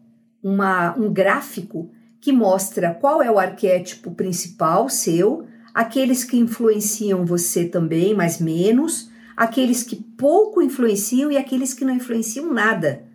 uma, 0.42 0.94
um 0.98 1.10
gráfico 1.10 1.90
que 2.20 2.32
mostra 2.32 2.92
qual 2.92 3.22
é 3.22 3.30
o 3.30 3.38
arquétipo 3.38 4.10
principal 4.10 4.90
seu, 4.90 5.46
aqueles 5.72 6.22
que 6.22 6.36
influenciam 6.36 7.24
você 7.24 7.64
também, 7.64 8.14
mas 8.14 8.38
menos, 8.38 9.08
aqueles 9.34 9.82
que 9.82 9.96
pouco 9.96 10.60
influenciam 10.60 11.32
e 11.32 11.38
aqueles 11.38 11.72
que 11.72 11.86
não 11.86 11.94
influenciam 11.94 12.52
nada. 12.52 13.13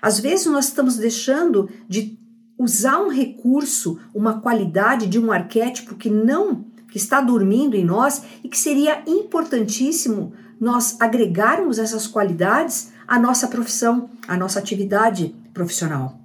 Às 0.00 0.18
vezes 0.18 0.46
nós 0.46 0.66
estamos 0.66 0.96
deixando 0.96 1.68
de 1.88 2.18
usar 2.58 3.00
um 3.00 3.08
recurso, 3.08 3.98
uma 4.14 4.40
qualidade 4.40 5.06
de 5.06 5.18
um 5.18 5.32
arquétipo 5.32 5.94
que 5.94 6.10
não 6.10 6.64
que 6.90 6.98
está 6.98 7.20
dormindo 7.20 7.76
em 7.76 7.84
nós 7.84 8.22
e 8.42 8.48
que 8.48 8.58
seria 8.58 9.02
importantíssimo 9.06 10.32
nós 10.60 11.00
agregarmos 11.00 11.78
essas 11.78 12.06
qualidades 12.06 12.92
à 13.06 13.18
nossa 13.18 13.48
profissão, 13.48 14.10
à 14.26 14.36
nossa 14.36 14.58
atividade 14.58 15.34
profissional. 15.54 16.18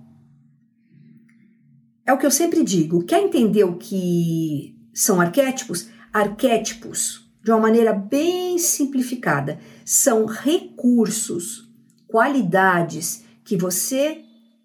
É 2.05 2.13
o 2.13 2.17
que 2.17 2.25
eu 2.25 2.31
sempre 2.31 2.63
digo. 2.63 3.03
Quer 3.03 3.23
entender 3.23 3.63
o 3.63 3.77
que 3.77 4.77
são 4.93 5.21
arquétipos? 5.21 5.88
Arquétipos, 6.13 7.29
de 7.43 7.51
uma 7.51 7.59
maneira 7.59 7.93
bem 7.93 8.57
simplificada, 8.57 9.59
são 9.83 10.25
recursos, 10.25 11.69
qualidades 12.07 13.24
que 13.45 13.55
você 13.55 14.23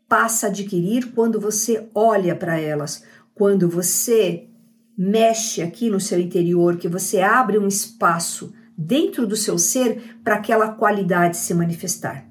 passa 0.08 0.46
a 0.46 0.50
adquirir 0.50 1.12
quando 1.12 1.38
você 1.38 1.88
olha 1.94 2.34
para 2.34 2.58
elas, 2.58 3.04
quando 3.32 3.68
você 3.68 4.48
mexe 4.98 5.62
aqui 5.62 5.88
no 5.88 6.00
seu 6.00 6.18
interior, 6.18 6.76
que 6.76 6.88
você 6.88 7.20
abre 7.20 7.58
um 7.58 7.68
espaço 7.68 8.52
dentro 8.76 9.26
do 9.26 9.36
seu 9.36 9.56
ser 9.56 10.18
para 10.24 10.34
aquela 10.34 10.72
qualidade 10.72 11.36
se 11.36 11.54
manifestar. 11.54 12.26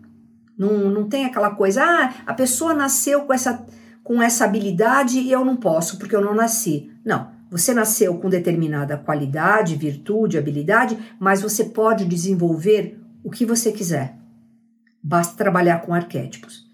Não, 0.57 0.89
não 0.89 1.07
tem 1.07 1.25
aquela 1.25 1.51
coisa, 1.51 1.83
ah, 1.83 2.13
a 2.25 2.33
pessoa 2.33 2.73
nasceu 2.73 3.21
com 3.21 3.33
essa, 3.33 3.65
com 4.03 4.21
essa 4.21 4.43
habilidade 4.43 5.19
e 5.19 5.31
eu 5.31 5.45
não 5.45 5.55
posso 5.55 5.97
porque 5.97 6.15
eu 6.15 6.21
não 6.21 6.35
nasci. 6.35 6.91
Não, 7.05 7.31
você 7.49 7.73
nasceu 7.73 8.17
com 8.17 8.29
determinada 8.29 8.97
qualidade, 8.97 9.75
virtude, 9.75 10.37
habilidade, 10.37 10.97
mas 11.17 11.41
você 11.41 11.63
pode 11.63 12.05
desenvolver 12.05 12.99
o 13.23 13.31
que 13.31 13.45
você 13.45 13.71
quiser. 13.71 14.18
Basta 15.01 15.35
trabalhar 15.35 15.81
com 15.81 15.93
arquétipos. 15.93 16.67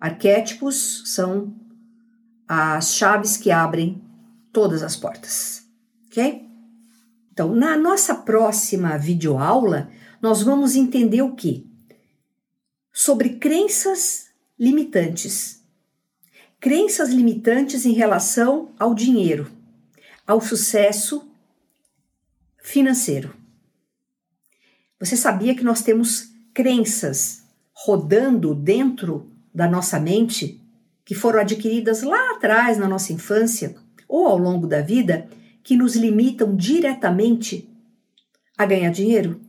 Arquétipos 0.00 1.02
são 1.06 1.54
as 2.46 2.94
chaves 2.94 3.36
que 3.36 3.50
abrem 3.50 4.02
todas 4.52 4.82
as 4.82 4.96
portas, 4.96 5.66
ok? 6.06 6.46
Então, 7.32 7.54
na 7.54 7.76
nossa 7.76 8.14
próxima 8.14 8.96
videoaula, 8.96 9.90
nós 10.20 10.42
vamos 10.42 10.74
entender 10.74 11.22
o 11.22 11.34
que? 11.34 11.66
Sobre 12.92 13.36
crenças 13.36 14.30
limitantes. 14.58 15.62
Crenças 16.58 17.10
limitantes 17.10 17.86
em 17.86 17.92
relação 17.92 18.72
ao 18.78 18.94
dinheiro, 18.94 19.50
ao 20.26 20.40
sucesso 20.40 21.30
financeiro. 22.60 23.36
Você 24.98 25.16
sabia 25.16 25.54
que 25.54 25.62
nós 25.62 25.80
temos 25.82 26.32
crenças 26.52 27.44
rodando 27.84 28.54
dentro 28.54 29.30
da 29.54 29.68
nossa 29.68 30.00
mente 30.00 30.60
que 31.04 31.14
foram 31.14 31.40
adquiridas 31.40 32.02
lá 32.02 32.32
atrás 32.32 32.76
na 32.76 32.88
nossa 32.88 33.12
infância 33.12 33.76
ou 34.08 34.26
ao 34.26 34.36
longo 34.36 34.66
da 34.66 34.80
vida 34.80 35.28
que 35.62 35.76
nos 35.76 35.94
limitam 35.94 36.56
diretamente 36.56 37.70
a 38.56 38.66
ganhar 38.66 38.90
dinheiro? 38.90 39.40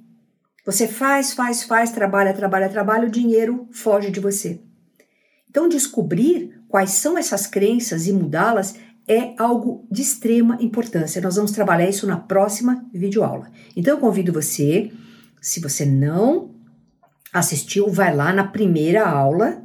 Você 0.66 0.88
faz, 0.88 1.34
faz, 1.34 1.64
faz, 1.64 1.92
trabalha, 1.92 2.34
trabalha, 2.34 2.70
trabalha, 2.70 3.08
o 3.08 3.12
dinheiro 3.12 3.68
foge 3.72 4.12
de 4.12 4.20
você. 4.20 4.62
Então, 5.50 5.68
descobrir 5.68 6.62
quais 6.68 6.92
são 6.92 7.18
essas 7.18 7.48
crenças 7.48 8.06
e 8.06 8.14
mudá-las 8.14 8.76
é 9.08 9.34
algo 9.40 9.88
de 9.90 10.04
extrema 10.04 10.58
importância. 10.62 11.22
Nós 11.22 11.38
vamos 11.38 11.52
trabalhar 11.52 11.90
isso 11.90 12.06
na 12.06 12.18
próxima 12.18 12.86
videoaula. 12.94 13.52
Então, 13.76 13.96
eu 13.96 14.00
convido 14.00 14.32
você, 14.32 14.92
se 15.42 15.60
você 15.60 15.84
não 15.84 16.59
assistiu, 17.34 17.90
vai 17.90 18.16
lá 18.16 18.34
na 18.34 18.44
primeira 18.44 19.08
aula 19.08 19.64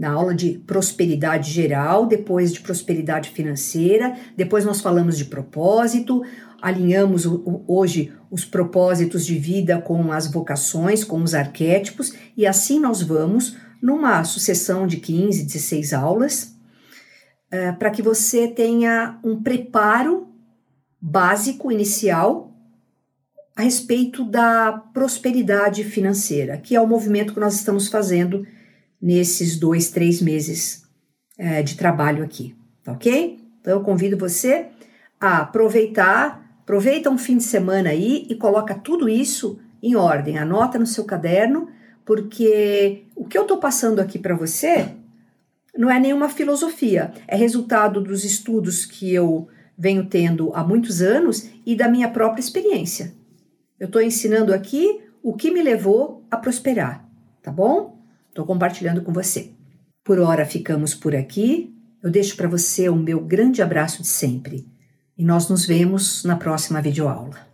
na 0.00 0.12
aula 0.12 0.34
de 0.34 0.52
prosperidade 0.66 1.52
geral, 1.52 2.06
depois 2.06 2.54
de 2.54 2.60
prosperidade 2.60 3.28
financeira, 3.28 4.16
depois 4.34 4.64
nós 4.64 4.80
falamos 4.80 5.18
de 5.18 5.26
propósito, 5.26 6.22
alinhamos 6.62 7.26
hoje 7.68 8.10
os 8.30 8.42
propósitos 8.42 9.26
de 9.26 9.38
vida 9.38 9.78
com 9.78 10.10
as 10.10 10.26
vocações, 10.26 11.04
com 11.04 11.22
os 11.22 11.34
arquétipos, 11.34 12.14
e 12.34 12.46
assim 12.46 12.80
nós 12.80 13.02
vamos 13.02 13.58
numa 13.82 14.24
sucessão 14.24 14.86
de 14.86 14.96
15, 14.96 15.44
16 15.44 15.92
aulas, 15.92 16.54
uh, 17.52 17.78
para 17.78 17.90
que 17.90 18.00
você 18.00 18.48
tenha 18.48 19.20
um 19.22 19.42
preparo 19.42 20.28
básico 20.98 21.70
inicial 21.70 22.49
a 23.60 23.62
respeito 23.62 24.24
da 24.24 24.72
prosperidade 24.72 25.84
financeira, 25.84 26.56
que 26.56 26.74
é 26.74 26.80
o 26.80 26.86
movimento 26.86 27.34
que 27.34 27.40
nós 27.40 27.54
estamos 27.54 27.88
fazendo 27.88 28.46
nesses 29.00 29.58
dois, 29.58 29.90
três 29.90 30.22
meses 30.22 30.84
uh, 31.38 31.62
de 31.62 31.76
trabalho 31.76 32.24
aqui, 32.24 32.56
tá 32.82 32.92
ok? 32.92 33.38
Então 33.60 33.74
eu 33.74 33.82
convido 33.82 34.16
você 34.16 34.68
a 35.20 35.40
aproveitar, 35.40 36.58
aproveita 36.62 37.10
um 37.10 37.18
fim 37.18 37.36
de 37.36 37.44
semana 37.44 37.90
aí 37.90 38.26
e 38.30 38.34
coloca 38.34 38.74
tudo 38.74 39.10
isso 39.10 39.58
em 39.82 39.94
ordem, 39.94 40.38
anota 40.38 40.78
no 40.78 40.86
seu 40.86 41.04
caderno, 41.04 41.68
porque 42.02 43.04
o 43.14 43.26
que 43.26 43.36
eu 43.36 43.42
estou 43.42 43.58
passando 43.58 44.00
aqui 44.00 44.18
para 44.18 44.34
você 44.34 44.88
não 45.76 45.90
é 45.90 46.00
nenhuma 46.00 46.30
filosofia, 46.30 47.12
é 47.28 47.36
resultado 47.36 48.00
dos 48.00 48.24
estudos 48.24 48.86
que 48.86 49.12
eu 49.12 49.48
venho 49.76 50.06
tendo 50.06 50.50
há 50.54 50.64
muitos 50.64 51.02
anos 51.02 51.50
e 51.66 51.76
da 51.76 51.88
minha 51.88 52.08
própria 52.08 52.40
experiência. 52.40 53.19
Eu 53.80 53.86
estou 53.86 54.02
ensinando 54.02 54.52
aqui 54.52 55.00
o 55.22 55.34
que 55.34 55.50
me 55.50 55.62
levou 55.62 56.22
a 56.30 56.36
prosperar, 56.36 57.08
tá 57.42 57.50
bom? 57.50 57.98
Estou 58.28 58.44
compartilhando 58.44 59.00
com 59.00 59.10
você. 59.10 59.52
Por 60.04 60.18
hora 60.18 60.44
ficamos 60.44 60.94
por 60.94 61.16
aqui. 61.16 61.74
Eu 62.02 62.10
deixo 62.10 62.36
para 62.36 62.48
você 62.48 62.90
o 62.90 62.96
meu 62.96 63.20
grande 63.20 63.62
abraço 63.62 64.02
de 64.02 64.08
sempre 64.08 64.68
e 65.16 65.24
nós 65.24 65.48
nos 65.48 65.66
vemos 65.66 66.24
na 66.24 66.36
próxima 66.36 66.80
videoaula. 66.80 67.49